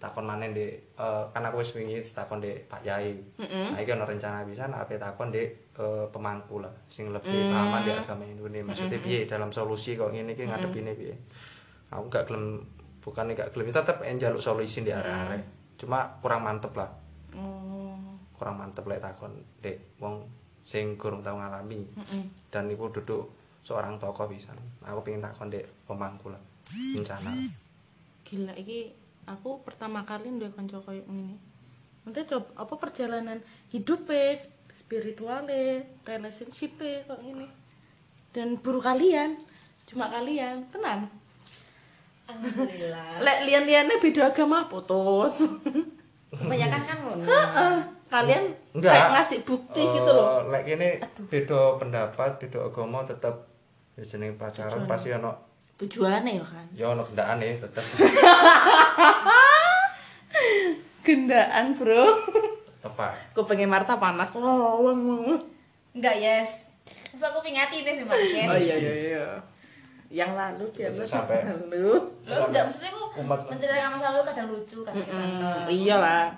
Takon 0.00 0.26
maneh 0.26 0.50
di 0.50 0.66
eh, 0.74 1.24
kan 1.30 1.44
aku 1.46 1.62
wis 1.62 1.76
wingi 1.78 2.02
takon 2.02 2.42
di 2.42 2.50
Pak 2.66 2.82
Yai. 2.82 3.14
Nah, 3.38 3.78
iki 3.78 3.94
ono 3.94 4.08
rencana 4.08 4.42
bisa 4.42 4.66
aku 4.66 4.98
takon 4.98 5.30
di 5.30 5.44
eh, 5.54 6.04
pemangku 6.10 6.58
lah 6.58 6.72
sing 6.90 7.14
lebih 7.14 7.52
paham 7.52 7.84
di 7.86 7.92
agama 7.94 8.24
Indonesia. 8.26 8.66
Maksudnya 8.66 8.98
piye 8.98 9.28
dalam 9.30 9.54
solusi 9.54 9.94
kok 9.94 10.10
ngene 10.10 10.34
iki 10.34 10.48
ngadepine 10.50 10.96
piye. 10.98 11.14
Aku 11.94 12.08
gak 12.10 12.26
gelem 12.26 12.64
bukan 13.02 13.34
gak 13.34 13.50
gelem 13.50 13.74
tetep 13.74 13.98
njaluk 14.00 14.38
solusi 14.38 14.86
di 14.86 14.94
arek-arek. 14.94 15.76
Cuma 15.76 16.22
kurang 16.22 16.46
mantep 16.46 16.72
lah. 16.78 16.90
Oh. 17.34 17.72
kurang 18.42 18.58
mantep 18.58 18.82
lek 18.90 18.98
takon 18.98 19.38
dek 19.62 19.94
wong 20.02 20.26
sing 20.66 20.98
kurang 20.98 21.22
tau 21.22 21.38
ngalami 21.38 21.86
dan 22.50 22.66
iku 22.66 22.90
duduk 22.90 23.30
seorang 23.62 24.02
tokoh 24.02 24.26
bisa 24.26 24.50
aku 24.82 25.06
pengen 25.06 25.22
takon 25.22 25.46
dek 25.46 25.62
pemangku 25.86 26.26
lah 26.26 26.42
bencana 26.66 27.30
Gila 28.26 28.54
iki 28.58 28.90
aku 29.30 29.62
pertama 29.62 30.02
kali 30.02 30.32
duwe 30.32 30.50
kanca 30.50 30.80
koyo 30.80 31.04
ngene. 31.04 31.36
Nanti 32.02 32.24
coba 32.26 32.64
apa 32.64 32.74
perjalanan 32.80 33.38
hidupnya, 33.70 34.40
spiritualnya, 34.72 35.84
relationship 36.06 36.80
kok 36.80 37.20
ngene. 37.20 37.46
Dan 38.32 38.56
buru 38.56 38.80
kalian, 38.80 39.36
cuma 39.84 40.08
kalian, 40.08 40.64
tenan. 40.72 41.12
Alhamdulillah 42.34 43.06
Lek 43.20 43.38
lian-liannya 43.44 43.96
beda 43.98 44.22
agama 44.28 44.64
putus. 44.66 45.44
kebanyakan 46.32 46.80
kan 46.82 46.96
ngono 46.98 47.24
Heeh. 47.24 47.76
kalian 48.08 48.44
Enggak. 48.72 48.88
kayak 48.90 49.08
ngasih 49.14 49.38
bukti 49.42 49.82
gitu 49.82 50.10
loh. 50.10 50.40
Eh, 50.42 50.50
lek 50.50 50.64
ini 50.66 50.88
beda 51.26 51.76
pendapat 51.76 52.30
beda 52.38 52.58
agama 52.62 53.02
tetep 53.02 53.36
ya 53.92 54.04
jeneng 54.06 54.32
pacaran 54.34 54.84
pasti 54.84 55.10
ono 55.10 55.32
Tujuannya 55.74 56.32
ya 56.32 56.44
kan. 56.44 56.66
ya 56.72 56.86
ono 56.88 57.02
kendakane 57.02 57.58
tetep 57.58 57.84
Gendaan, 61.02 61.74
Bro. 61.74 62.04
tepat 62.80 63.14
Aku 63.32 63.42
pengen 63.44 63.68
Marta 63.68 63.96
panas. 63.96 64.30
Oh, 64.32 64.82
wong. 64.82 65.36
enggak 65.92 66.16
yes 66.16 66.70
Terus 67.06 67.22
aku 67.22 67.42
pingati 67.42 67.82
nih 67.82 67.92
sih 67.92 68.04
mas 68.04 68.16
yes 68.22 68.48
Oh 68.48 68.56
iya 68.56 68.76
iya 68.78 68.92
iya. 68.94 69.26
Yang 70.12 70.32
lalu 70.34 70.64
biar 70.70 70.90
Bisa 70.92 71.08
sampai- 71.08 71.40
lalu. 71.42 71.96
Lo 72.22 72.44
enggak 72.44 72.68
maksudnya 72.68 72.92
aku 72.92 73.24
menceritakan 73.24 73.90
masa 73.90 74.06
lalu 74.10 74.22
kadang 74.24 74.48
lucu 74.50 74.78
kadang 74.82 75.08
Hmm, 75.08 75.64
iya 75.66 75.96
lah. 75.96 76.28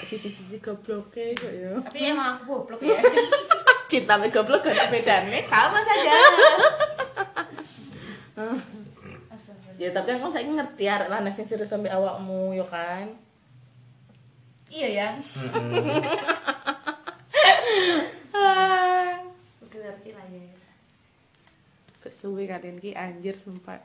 Sisi-sisi 0.00 0.56
gobloknya 0.56 1.34
kok 1.34 1.50
ya. 1.50 1.70
tapi 1.82 1.98
emang 2.06 2.38
aku 2.38 2.62
goblok 2.62 2.78
ya 2.80 2.94
Cinta 3.90 4.14
sama 4.14 4.26
goblok 4.28 4.62
gak 4.62 4.72
ada 4.72 4.86
bedanya. 4.88 5.38
sama 5.44 5.78
saja 5.80 6.14
Ya 9.76 9.90
tapi 9.90 10.08
kan 10.08 10.30
saya 10.30 10.46
ngerti 10.46 10.84
arek 10.84 11.06
lanang 11.06 11.30
sing 11.30 11.44
serius 11.44 11.68
sampe 11.68 11.86
awakmu 11.88 12.50
yo 12.52 12.64
kan. 12.64 13.10
iya 14.68 14.88
ya 14.88 15.08
Ah. 18.32 19.18
udah 19.60 19.78
ngerti 19.82 20.10
lah 20.10 20.24
yes 20.28 20.62
Kesuwe 22.16 22.48
kalian 22.48 22.80
ki 22.80 22.96
anjir 22.96 23.36
sumpah. 23.36 23.76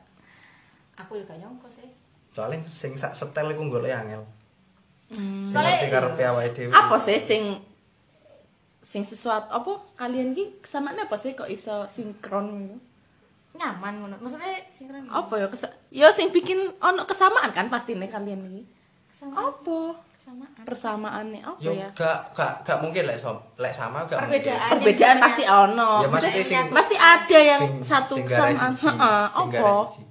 aku 0.94 1.17
juga 1.17 1.36
nyongko 1.36 1.67
sih 1.67 1.84
soalnya 2.32 2.63
sing 2.63 2.96
sak 2.96 3.12
setel 3.12 3.50
iku 3.50 3.67
golek 3.67 3.91
angel 3.91 4.24
sing 5.10 5.44
Soalnya- 5.44 5.76
ngerti 5.78 5.88
karepe 5.89 6.24
awake 6.24 6.52
dhewe 6.54 6.72
Apa 6.72 6.96
sih 6.96 7.20
sing 7.20 7.60
sing 8.82 9.04
sesuatu 9.04 9.52
apa 9.52 9.72
kalian 9.96 10.32
ki 10.32 10.60
kesamane 10.60 11.02
apa 11.02 11.15
sih 11.15 11.34
kok 11.34 11.48
iso 11.48 11.84
sinkron 11.88 12.48
gitu? 12.62 12.78
nyaman 13.54 13.94
ngono 13.98 14.15
maksudnya 14.17 14.63
sinkron 14.70 15.12
Apa 15.12 15.36
ya 15.38 15.48
kesa 15.48 15.67
ya 15.91 16.08
sing 16.08 16.30
bikin 16.30 16.72
ono 16.78 17.04
kesamaan 17.04 17.52
kan 17.52 17.67
pasti 17.67 17.91
nih 17.94 18.08
kalian 18.08 18.48
iki. 18.48 18.63
kesamaan 19.10 19.52
Apa? 19.52 19.80
Kesamaan 20.22 20.62
Persamaannya 20.62 21.42
apa 21.42 21.58
ya? 21.66 21.90
gak 21.98 22.18
gak 22.38 22.54
gak 22.62 22.78
mungkin 22.78 23.10
lek 23.10 23.18
som- 23.18 23.42
lek 23.58 23.74
sama 23.74 24.06
gak 24.06 24.22
mungkin 24.22 24.38
Perbedaan. 24.38 24.70
Perbedaan 24.70 25.18
pasti 25.18 25.44
ono. 25.44 25.92
Ya, 25.98 26.08
maksudnya 26.08 26.44
sing- 26.46 26.70
pasti 26.70 26.96
ada 26.96 27.40
yang 27.42 27.62
Sing- 27.66 27.82
satu 27.82 28.14
kesamaan. 28.22 28.72
Heeh, 28.78 29.26
siji. 29.90 30.02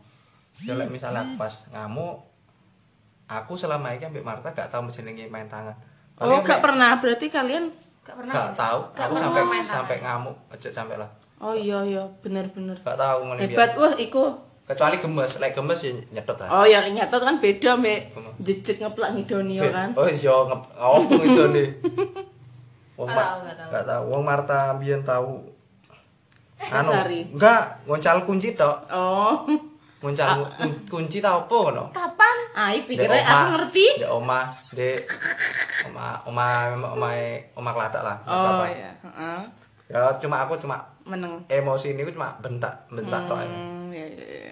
Ya 0.67 0.75
lek 0.75 0.91
misalnya 0.91 1.23
pas 1.39 1.55
ngamuk 1.71 2.27
aku 3.31 3.55
selama 3.55 3.95
ini 3.95 4.03
ambek 4.03 4.27
Marta 4.27 4.51
gak 4.51 4.67
tau 4.67 4.83
jenenge 4.91 5.31
main 5.31 5.47
tangan. 5.47 5.79
Oh, 6.19 6.43
gak 6.43 6.59
pernah. 6.59 6.99
Berarti 6.99 7.31
kalian 7.31 7.71
gak 8.03 8.19
pernah 8.19 8.35
gak 8.35 8.59
tahu. 8.59 8.81
Gak 8.93 9.07
Aku 9.07 9.15
sampai 9.15 9.43
sampai 9.63 9.97
ngamuk 10.03 10.35
aja 10.51 10.69
sampai 10.75 10.99
lah. 10.99 11.07
Oh 11.39 11.55
iya 11.55 11.81
iya, 11.87 12.03
bener-bener. 12.21 12.77
Gak 12.83 12.99
tahu 12.99 13.31
Hebat 13.39 13.79
wah 13.79 13.95
iku. 13.95 14.50
Kecuali 14.71 14.97
gemes, 14.97 15.33
lek 15.37 15.51
gemes 15.51 15.81
ya 15.83 15.91
nyedot 16.15 16.39
lah. 16.39 16.49
Oh 16.53 16.65
ya 16.65 16.79
nyata 16.87 17.19
kan 17.19 17.37
beda 17.37 17.75
mbek 17.75 18.15
Bener. 18.15 18.33
jejek 18.39 18.79
ngeplak 18.79 19.11
ngidonio 19.13 19.63
Be- 19.63 19.75
kan. 19.75 19.91
Oh 19.93 20.07
iya 20.07 20.31
ngep 20.47 20.63
opo 20.73 21.15
itu 21.21 21.43
nih. 21.51 21.69
Wong 22.95 23.09
Gak 23.09 23.19
Ma- 23.67 23.83
tahu. 23.83 24.03
Wong 24.07 24.23
Marta 24.23 24.79
biyen 24.79 25.03
tahu. 25.03 25.43
Anu, 26.61 26.93
Sari. 26.93 27.25
enggak, 27.27 27.83
ngoncal 27.83 28.23
kunci 28.23 28.53
tok. 28.53 28.85
Oh. 28.87 29.43
Ngoncal 29.99 30.45
kun- 30.55 30.81
kunci 30.87 31.19
ta 31.19 31.35
opo 31.35 31.67
ngono. 31.67 31.91
Kapan? 31.91 32.37
Ah, 32.53 32.71
pikirnya 32.71 33.17
omah, 33.17 33.27
aku 33.27 33.47
ngerti. 33.51 33.87
Dek 33.99 34.11
omah, 34.13 34.45
dek 34.71 34.97
omah 35.85 36.13
omah 36.25 36.51
omah 36.93 37.13
omah 37.53 37.73
keladak 37.75 38.03
lah. 38.05 38.17
nggak 38.23 38.53
Oh 38.55 38.69
iya, 38.69 38.91
heeh. 39.03 39.41
Ya 39.91 40.07
cuma 40.17 40.37
aku 40.39 40.55
cuma 40.57 40.79
Meneng. 41.03 41.43
emosi 41.49 41.93
ini 41.93 42.05
aku 42.05 42.15
cuma 42.15 42.31
bentak 42.39 42.71
bentak 42.87 43.27
tok. 43.27 43.41
ae. 43.41 43.45
Hmm, 43.45 43.89
iya 43.91 44.07
iya 44.07 44.25
iya. 44.47 44.50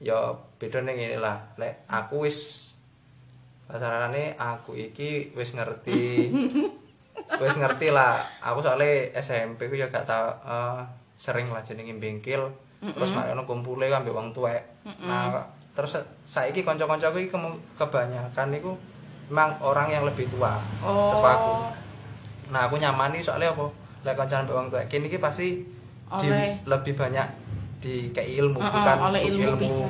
Ya 0.00 0.16
beda 0.56 0.80
ning 0.80 0.96
ngene 0.96 1.20
lah. 1.20 1.36
Lek 1.60 1.84
aku 1.86 2.24
wis 2.24 2.72
pasarane 3.68 4.34
aku 4.34 4.74
iki 4.74 5.30
wis 5.36 5.54
ngerti 5.54 6.32
wis 7.42 7.54
ngerti 7.54 7.92
lah. 7.92 8.18
Aku 8.40 8.64
soalnya 8.64 9.12
SMP 9.14 9.68
ku 9.68 9.76
ya 9.76 9.86
gak 9.86 10.08
tau 10.08 10.32
eh, 10.42 10.80
sering 11.20 11.46
lah 11.52 11.60
jenenge 11.60 11.94
bengkel. 12.00 12.48
Terus 12.80 13.12
mak 13.12 13.28
ono 13.28 13.44
kumpule 13.44 13.92
ambek 13.92 14.08
wong 14.10 14.32
tuwek. 14.32 14.64
Nah, 15.04 15.28
terus 15.76 16.00
saiki 16.24 16.64
kanca-kancaku 16.64 17.20
iki 17.20 17.36
kebanyakan 17.76 18.48
niku 18.48 18.72
memang 19.28 19.52
orang 19.60 19.92
yang 19.92 20.02
lebih 20.08 20.26
tua 20.32 20.56
Oh. 20.80 21.12
teko 21.12 21.28
aku. 21.28 21.52
Nah, 22.50 22.66
aku 22.66 22.80
nyamani 22.80 23.20
soalnya 23.20 23.52
apa? 23.52 23.68
Lek 24.02 24.16
kancan 24.16 24.48
ambek 24.48 24.56
wong 24.56 24.66
tuwek 24.72 24.88
kene 24.88 25.12
iki 25.12 25.20
pasti 25.20 25.60
di, 26.18 26.28
lebih 26.64 26.96
banyak 26.96 27.28
di 27.80 28.08
kayak 28.10 28.30
ilmu 28.38 28.58
Heeh, 28.58 28.70
bukan 28.70 28.96
oleh 29.02 29.20
ilmu 29.26 29.52
bisa. 29.56 29.86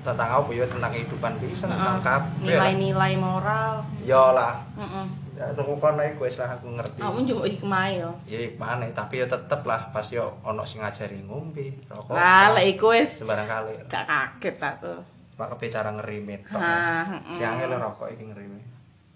tentang 0.00 0.28
apa 0.32 0.50
ya 0.50 0.64
tentang 0.64 0.90
kehidupan 0.90 1.32
bisa 1.38 1.64
tentang 1.66 1.96
Heeh. 1.96 2.06
kabeh 2.06 2.54
lah. 2.54 2.70
Nilai-nilai 2.70 3.12
moral. 3.16 3.74
ya 4.00 4.24
lah 4.30 4.62
Heeh. 4.74 5.06
ya 5.34 5.50
tuku 5.50 5.74
kono 5.74 5.98
iku 6.00 6.22
wis 6.22 6.36
lah 6.36 6.46
aku 6.48 6.70
ngerti 6.70 6.98
Kamu 7.00 7.18
njupuk 7.20 7.46
hikmah 7.48 7.84
ya. 7.88 8.10
ya 8.24 8.38
mana 8.54 8.86
tapi 8.88 9.18
ya 9.18 9.26
tetep 9.26 9.60
lah 9.62 9.90
pas 9.90 10.06
yo 10.06 10.38
ono 10.40 10.62
sing 10.62 10.78
ngajari 10.78 11.18
ngombe 11.22 11.74
rokok 11.84 12.14
Lah, 12.14 12.54
lek 12.54 12.78
iku 12.78 12.92
wis 12.92 13.18
sembarang 13.18 13.42
kali 13.44 13.74
gak 13.84 14.04
kaget 14.04 14.56
aku. 14.60 14.94
mak 15.34 15.50
kebicara 15.50 15.90
ngerimit 15.92 16.46
tok 16.46 16.56
Ah, 16.56 17.02
heeh. 17.10 17.34
si 17.34 17.42
angel 17.42 17.74
rokok 17.74 18.06
iki 18.08 18.22
ngerimit 18.24 18.62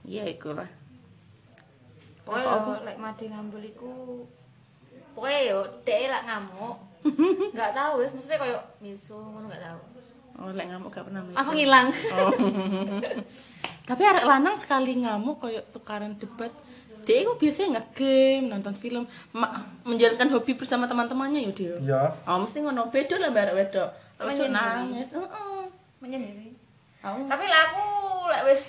Iya 0.02 0.24
iku 0.26 0.50
lah. 0.52 0.66
pokoknya 2.24 2.50
yo 2.50 2.74
lek 2.82 2.98
mati 2.98 3.24
ngambul 3.24 3.62
iku 3.62 4.18
pokoknya 5.14 5.40
yo 5.46 5.58
dek 5.80 6.08
lek 6.08 6.24
ngamuk 6.24 6.76
nggak 7.54 7.70
tahu 7.72 7.92
wes 8.00 8.12
maksudnya 8.12 8.38
kayak 8.38 8.62
misu 8.78 9.16
ngono 9.16 9.46
nggak 9.46 9.62
tahu. 9.62 9.80
Oh, 10.38 10.54
lek 10.54 10.70
ngamuk 10.70 10.94
gak 10.94 11.02
pernah 11.02 11.18
langsung 11.34 11.58
mikir. 11.58 11.66
hilang. 11.66 11.90
Oh. 12.14 12.30
Tapi 13.90 14.02
arek 14.04 14.22
lanang 14.22 14.54
sekali 14.54 14.94
ngamuk 15.02 15.42
koyo 15.42 15.58
tukaran 15.74 16.14
debat. 16.14 16.54
Dia 17.02 17.24
itu 17.24 17.32
biasanya 17.34 17.80
nge-game 17.80 18.46
nonton 18.46 18.70
film. 18.76 19.02
Ma- 19.34 19.66
menjalankan 19.82 20.28
hobi 20.30 20.54
bersama 20.54 20.84
teman-temannya 20.86 21.40
ya 21.42 21.52
dia 21.52 21.74
ya 21.82 22.02
oh 22.22 22.38
mesti 22.38 22.62
ngono. 22.62 22.86
Beda 22.92 23.18
lah 23.18 23.34
barek 23.34 23.54
wedok. 23.56 23.90
Ojo 24.18 24.26
Menyendiri. 24.28 24.54
nangis. 24.54 25.08
heeh. 25.10 25.62
Menyendiri 25.98 26.48
aku 26.98 27.30
tapi 27.30 27.44
lah 27.46 27.60
aku 27.70 27.84
lek 28.28 28.42
wis 28.46 28.62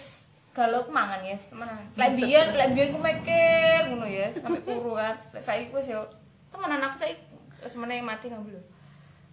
galau 0.53 0.81
mangan 0.89 1.21
ya 1.21 1.37
temenan. 1.37 1.81
Lek 1.93 2.09
biyen 2.15 2.47
lek 2.55 2.69
biyen 2.73 2.89
ku 2.89 2.99
mikir 2.99 3.81
ngono 3.93 4.09
ya 4.09 4.25
sampai 4.33 4.61
kuru 4.65 4.97
kan. 4.97 5.13
Lek 5.33 5.43
saiki 5.43 5.69
wis 5.69 5.85
yo 5.85 6.01
temenan 6.49 6.81
aku 6.81 6.97
saiki 6.97 7.21
wis 7.59 7.75
meneh 7.75 7.99
mati 8.03 8.31
ngambil 8.31 8.59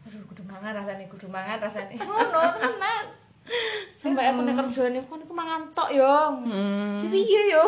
aduh 0.07 0.23
kudu 0.31 0.43
mangan 0.47 0.71
rasane 0.71 1.05
kudu 1.11 1.27
mangan 1.27 1.59
rasane. 1.59 1.99
Ngono 1.99 2.43
temenan 2.63 3.07
sampai 3.99 4.31
aku 4.31 4.41
nek 4.47 4.55
kerjane 4.59 4.99
kon 5.07 5.23
iku 5.23 5.35
mangan 5.35 5.67
tok 5.75 5.91
yo. 5.91 6.39
Hmm. 6.47 7.11
piye 7.11 7.43
yo? 7.51 7.65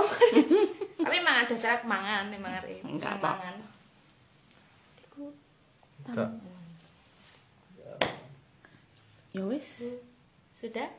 Tapi 1.06 1.18
mangan 1.18 1.50
dasar 1.50 1.82
aku 1.82 1.86
mangan 1.90 2.30
emang 2.30 2.54
arep 2.62 2.78
Enggak 2.86 3.18
mangan. 3.18 3.54
Iku 5.02 5.34
enggak. 6.06 6.30
ya 9.34 9.42
wis. 9.46 9.82
Sudah 10.54 10.90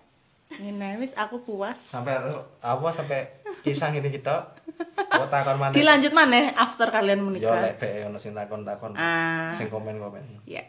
ngene 0.49 0.97
wis 0.97 1.13
aku 1.13 1.45
puas. 1.45 1.77
Sampai 1.77 2.17
apa 2.59 2.87
sampai 2.89 3.29
kisah 3.61 3.93
ini 3.93 4.09
kita. 4.09 4.57
Kok 4.97 5.29
takon 5.29 5.59
mana 5.59 5.73
dilanjut 5.75 6.09
mana 6.09 6.49
after 6.55 6.89
kalian 6.89 7.19
yo 7.19 7.25
menikah 7.27 7.59
lek 7.59 7.75
be 7.77 7.89
ono 8.03 8.17
sing 8.17 8.33
takon-takon 8.33 8.97
ah. 8.97 9.53
sing 9.53 9.69
komen-komen. 9.69 10.23
Ya 10.49 10.65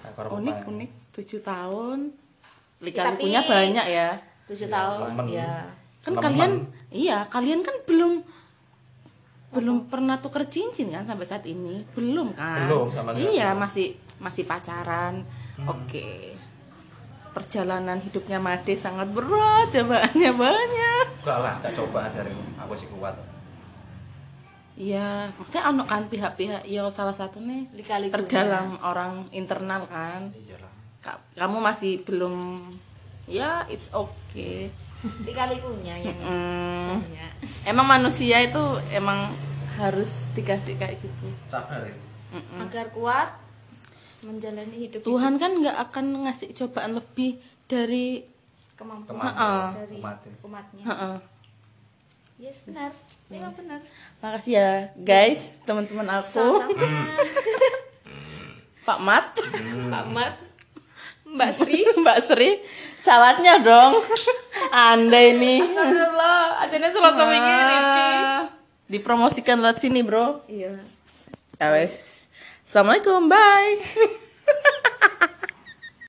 takon 0.00 0.24
apa 0.24 0.34
unik 0.40 0.56
unik. 0.66 0.90
Tujuh 1.12 1.40
tahun. 1.42 1.98
Tapi- 2.08 2.82
lika-likunya 2.82 3.40
banyak 3.44 3.86
ya. 3.86 4.08
tujuh 4.42 4.66
Ya, 4.66 4.74
tahun 4.74 5.00
temen. 5.14 5.26
ya 5.30 5.52
kan 6.02 6.12
Temen. 6.12 6.22
kalian 6.26 6.52
iya 6.90 7.18
kalian 7.30 7.62
kan 7.62 7.78
belum 7.86 8.26
belum 9.54 9.86
pernah 9.86 10.18
tuker 10.18 10.42
cincin 10.50 10.90
kan 10.90 11.06
sampai 11.06 11.22
saat 11.22 11.46
ini? 11.46 11.86
Belum 11.94 12.34
kan? 12.34 12.66
Belum, 12.66 12.90
iya 13.14 13.54
masih 13.54 13.94
masih 14.18 14.42
pacaran. 14.42 15.22
Oke 15.62 16.34
perjalanan 17.32 17.98
hidupnya 17.98 18.36
Made 18.36 18.74
sangat 18.74 19.08
berat 19.08 19.68
cobaannya 19.68 20.30
banyak. 20.34 21.06
Enggak 21.18 21.38
lah 21.38 21.54
enggak 21.58 21.72
cobaan 21.74 22.10
dari 22.10 22.32
aku 22.56 22.72
sih 22.74 22.88
kuat. 22.88 23.16
Iya 24.72 25.28
maksudnya 25.30 25.62
ono 25.66 25.84
kan 25.84 26.08
pihak-pihak 26.08 26.64
ya 26.64 26.88
salah 26.88 27.12
satunya 27.12 27.68
Lika-likunya. 27.70 28.14
terdalam 28.14 28.80
orang 28.80 29.12
internal 29.30 29.84
kan. 29.86 30.32
Iyalah. 30.32 30.72
Ka- 30.98 31.20
kamu 31.34 31.58
masih 31.60 32.00
belum 32.02 32.60
ya 33.26 33.64
it's 33.66 33.92
okay. 33.92 34.72
Lika-likunya 35.20 35.98
yang 35.98 36.16
Hmm, 36.16 36.96
banyak. 36.96 37.32
Emang 37.64 37.86
manusia 37.86 38.38
itu 38.38 38.62
emang 38.90 39.28
harus 39.76 40.08
dikasih 40.32 40.76
kayak 40.76 40.96
gitu. 40.96 41.26
Sabar 41.46 41.82
ya. 41.82 41.96
Agar 42.56 42.88
kuat 42.90 43.28
menjalani 44.22 44.76
hidup 44.78 45.00
Tuhan 45.02 45.34
kan 45.36 45.50
nggak 45.58 45.76
akan 45.90 46.04
ngasih 46.24 46.54
cobaan 46.54 46.94
lebih 46.94 47.36
dari 47.66 48.22
kemampuan 48.74 49.18
Heeh. 49.18 49.64
dari 49.76 49.96
Umatnya. 49.98 50.34
umatnya. 50.42 50.84
Heeh. 50.86 51.16
yes 52.38 52.58
benar. 52.66 52.90
Memang 53.26 53.52
benar. 53.54 53.80
makasih 54.18 54.52
ya 54.54 54.70
guys 54.94 55.54
teman-teman 55.66 56.06
aku. 56.12 56.62
Pak 58.82 58.98
Mat. 58.98 59.26
Pak 59.88 60.06
Mat. 60.10 60.34
Mbak 61.22 61.50
Sri. 61.54 61.80
Mbak 62.02 62.18
Sri. 62.20 62.50
Salahnya 62.98 63.62
dong. 63.62 63.98
Anda 64.70 65.18
ini. 65.22 65.62
Acaranya 65.62 66.90
selalu 66.90 67.22
Ah, 67.38 68.50
dipromosikan 68.86 69.58
lewat 69.58 69.78
sini 69.78 70.02
bro. 70.02 70.42
Iya. 70.46 70.78
Ya 71.58 71.68
wes 71.72 72.21
Assalamualaikum, 72.72 73.28
bye. 73.28 73.84